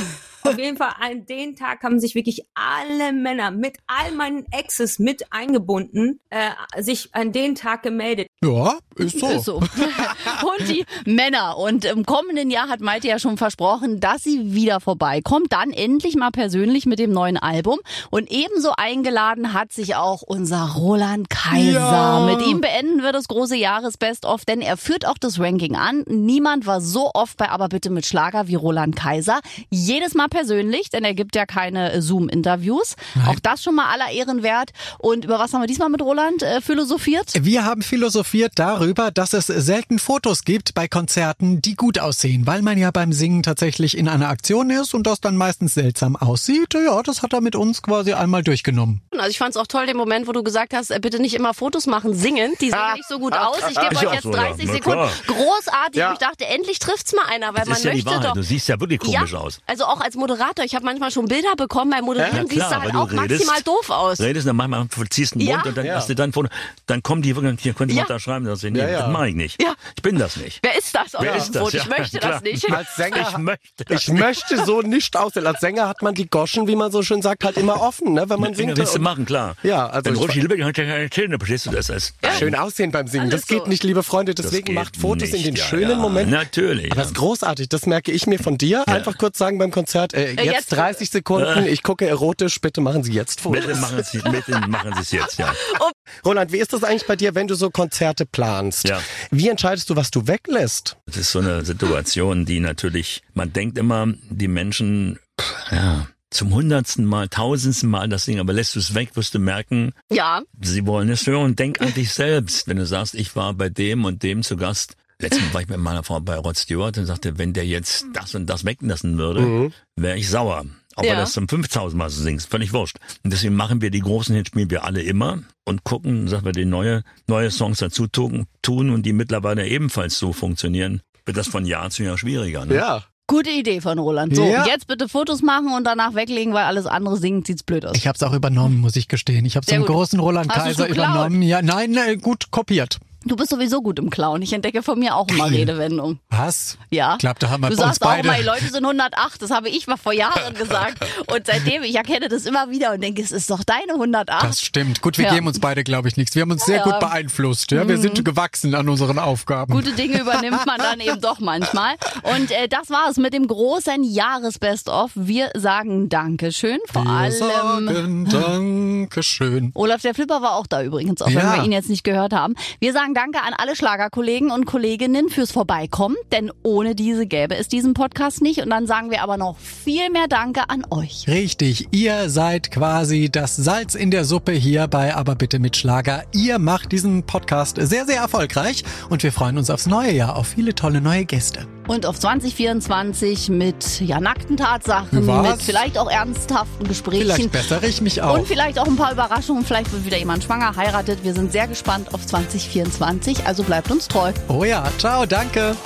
[0.47, 4.99] Auf jeden Fall an den Tag haben sich wirklich alle Männer mit all meinen Exes
[4.99, 8.29] mit eingebunden, äh, sich an den Tag gemeldet.
[8.43, 9.29] Ja, ist so.
[9.29, 9.55] Ist so.
[9.57, 11.59] Und die Männer.
[11.59, 15.53] Und im kommenden Jahr hat Maite ja schon versprochen, dass sie wieder vorbeikommt.
[15.53, 17.79] Dann endlich mal persönlich mit dem neuen Album.
[18.11, 21.81] Und ebenso eingeladen hat sich auch unser Roland Kaiser.
[21.81, 22.27] Ja.
[22.27, 26.05] Mit ihm beenden wir das große Jahresbest-of, denn er führt auch das Ranking an.
[26.07, 29.41] Niemand war so oft bei Aber bitte mit Schlager wie Roland Kaiser.
[29.71, 32.97] Jedes Mal persönlich, denn er gibt ja keine äh, Zoom-Interviews.
[33.27, 34.71] Auch das schon mal aller Ehren wert.
[34.99, 37.33] Und über was haben wir diesmal mit Roland äh, philosophiert?
[37.41, 42.61] Wir haben philosophiert darüber, dass es selten Fotos gibt bei Konzerten, die gut aussehen, weil
[42.61, 46.75] man ja beim Singen tatsächlich in einer Aktion ist und das dann meistens seltsam aussieht.
[46.75, 49.01] Ja, das hat er mit uns quasi einmal durchgenommen.
[49.13, 51.35] Also ich fand es auch toll, den Moment, wo du gesagt hast, äh, bitte nicht
[51.35, 52.53] immer Fotos machen, singen.
[52.61, 53.57] Die sehen nicht so gut aus.
[53.71, 54.49] Ich gebe euch ja jetzt so, ja.
[54.51, 55.09] 30 Na Sekunden.
[55.27, 55.97] Großartig.
[55.97, 56.13] Ja.
[56.13, 58.27] Ich dachte, endlich trifft's mal einer, weil Das man ist ja die möchte Wahrheit.
[58.27, 58.35] doch.
[58.35, 59.61] Du siehst ja wirklich komisch ja, aus.
[59.67, 60.26] Also auch als Moderator,
[60.65, 61.91] ich habe manchmal schon Bilder bekommen.
[61.91, 64.21] Beim Moderieren Ja, siehst klar, du weil halt du auch redest, maximal doof aus.
[64.21, 65.57] Redest und dann manchmal verziehst den Ja.
[65.57, 65.95] Mund und dann Ja.
[65.97, 66.49] hast du dann von,
[66.87, 68.05] dann kommen die wirklich, hier können Sie Ja.
[68.07, 68.99] da schreiben, das, nee, Ja, ja.
[69.03, 69.63] das mache ich nicht.
[69.63, 69.75] Ja.
[69.97, 70.61] Ich bin das nicht.
[70.63, 71.69] Wer ist das Wer ist das?
[71.75, 72.71] Ich Ja, möchte das nicht.
[72.73, 75.47] Als Sänger, Ich möchte das ich möchte so nicht aussehen.
[75.47, 78.29] Als Sänger hat man die Goschen, wie man so schön sagt, halt immer offen, ne,
[78.29, 78.77] wenn man Ja, singt.
[78.77, 79.57] willst du machen, klar.
[79.63, 81.87] Ja, also Wenn ich- Roger Hilbeck hat ja keine Zähne, verstehst du das?
[81.87, 83.31] das Schön aussehen beim Singen.
[83.31, 84.35] Das geht nicht, liebe Freunde.
[84.35, 85.97] Deswegen macht Fotos in den ja, schönen ja.
[85.97, 86.33] Momenten.
[86.33, 87.03] Natürlich, Aber ja.
[87.03, 87.69] es ist großartig.
[87.69, 88.87] Das merke ich mir von dir.
[88.89, 91.65] Einfach kurz sagen beim Konzert, Äh, Äh, jetzt, jetzt- 30 Sekunden.
[91.65, 91.69] Äh.
[91.69, 92.61] Ich gucke erotisch.
[92.61, 93.67] Bitte machen Sie jetzt Fotos.
[93.67, 95.53] Bitte machen Sie, bitte machen Sie es jetzt, ja.
[96.25, 98.89] Roland, wie ist das eigentlich bei dir, wenn du so Konzerte planst?
[98.89, 99.01] Ja.
[99.31, 100.97] Wie entscheidest du, was du weglässt?
[101.07, 106.53] Das ist so eine Situation, die natürlich, man denkt immer, die Menschen, pff, ja, zum
[106.53, 110.43] hundertsten Mal, tausendsten Mal das Ding, aber lässt du es weg, wirst du merken, Ja.
[110.61, 111.55] sie wollen es hören.
[111.57, 112.67] Denk an dich selbst.
[112.69, 114.97] Wenn du sagst, ich war bei dem und dem zu Gast.
[115.21, 118.07] Letztes Mal war ich mit meiner Frau bei Rod Stewart und sagte, wenn der jetzt
[118.13, 119.73] das und das weglassen würde, Mhm.
[119.97, 120.65] wäre ich sauer.
[120.99, 121.13] Ob Ja.
[121.13, 122.97] er das zum 5000 Mal so singt, völlig wurscht.
[123.23, 126.53] Und deswegen machen wir die großen Hits, spielen wir alle immer und gucken, dass wir
[126.53, 131.67] die neue, neue Songs dazu tun, und die mittlerweile ebenfalls so funktionieren, wird das von
[131.67, 132.65] Jahr zu Jahr schwieriger.
[132.65, 132.77] Ne?
[132.77, 133.05] Ja.
[133.29, 134.37] Gute Idee von Roland.
[134.37, 134.67] So, Ja.
[134.67, 137.97] jetzt bitte Fotos machen und danach weglegen, weil alles andere singt, sieht's blöd aus.
[137.97, 139.45] Ich habe es auch übernommen, muss ich gestehen.
[139.45, 139.89] Ich habe es im gut.
[139.89, 141.43] großen Roland Hast Kaiser übernommen.
[141.43, 142.99] Ja, nein, äh, gut kopiert.
[143.27, 144.41] Du bist sowieso gut im Klauen.
[144.43, 145.51] Ich entdecke von mir auch immer.
[145.51, 146.21] Redewendungen.
[146.31, 146.79] Was?
[146.91, 147.15] Ja.
[147.15, 148.29] Ich glaube, da haben wir Du sagst auch beide.
[148.29, 149.43] mal, die Leute sind 108.
[149.43, 151.05] Das habe ich mal vor Jahren gesagt.
[151.27, 154.45] Und seitdem, ich erkenne das immer wieder und denke, es ist doch deine 108.
[154.45, 155.03] Das stimmt.
[155.03, 155.35] Gut, wir Ja.
[155.35, 156.35] geben uns beide, glaube ich, nichts.
[156.37, 156.85] Wir haben uns sehr Ja.
[156.85, 157.71] gut beeinflusst.
[157.73, 157.87] Ja?
[157.89, 158.03] Wir Mhm.
[158.03, 159.73] sind gewachsen an unseren Aufgaben.
[159.73, 161.95] Gute Dinge übernimmt man dann eben doch manchmal.
[162.23, 165.11] Und äh, das war es mit dem großen Jahresbest-of.
[165.15, 166.79] Wir sagen Dankeschön.
[166.93, 168.27] Vor Wir allem.
[168.27, 169.73] sagen Dankeschön.
[169.75, 171.43] Olaf der Flipper war auch da übrigens, auch Ja.
[171.43, 172.55] wenn wir ihn jetzt nicht gehört haben.
[172.81, 177.67] Wir sagen Danke an alle Schlagerkollegen und Kolleginnen fürs Vorbeikommen, denn ohne diese gäbe es
[177.67, 178.61] diesen Podcast nicht.
[178.61, 181.27] Und dann sagen wir aber noch viel mehr Danke an euch.
[181.27, 186.25] Richtig, ihr seid quasi das Salz in der Suppe hier bei Aber bitte mit Schlager.
[186.35, 190.49] Ihr macht diesen Podcast sehr, sehr erfolgreich und wir freuen uns aufs neue Jahr, auf
[190.49, 191.67] viele tolle neue Gäste.
[191.87, 195.51] Und auf 2024 mit ja, nackten Tatsachen, Was?
[195.51, 197.23] mit vielleicht auch ernsthaften Gesprächen.
[197.23, 198.39] Vielleicht bessere ich mich auch.
[198.39, 199.65] Und vielleicht auch ein paar Überraschungen.
[199.65, 201.21] Vielleicht wird wieder jemand schwanger, heiratet.
[201.23, 203.47] Wir sind sehr gespannt auf 2024.
[203.47, 204.33] Also bleibt uns treu.
[204.49, 205.77] Oh ja, ciao, danke.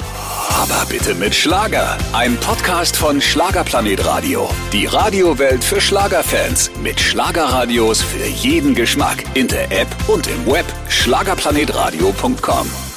[0.60, 1.96] Aber bitte mit Schlager.
[2.12, 4.48] Ein Podcast von Schlagerplanet Radio.
[4.72, 6.70] Die Radiowelt für Schlagerfans.
[6.82, 9.24] Mit Schlagerradios für jeden Geschmack.
[9.34, 10.66] In der App und im Web.
[10.88, 12.89] Schlagerplanetradio.com.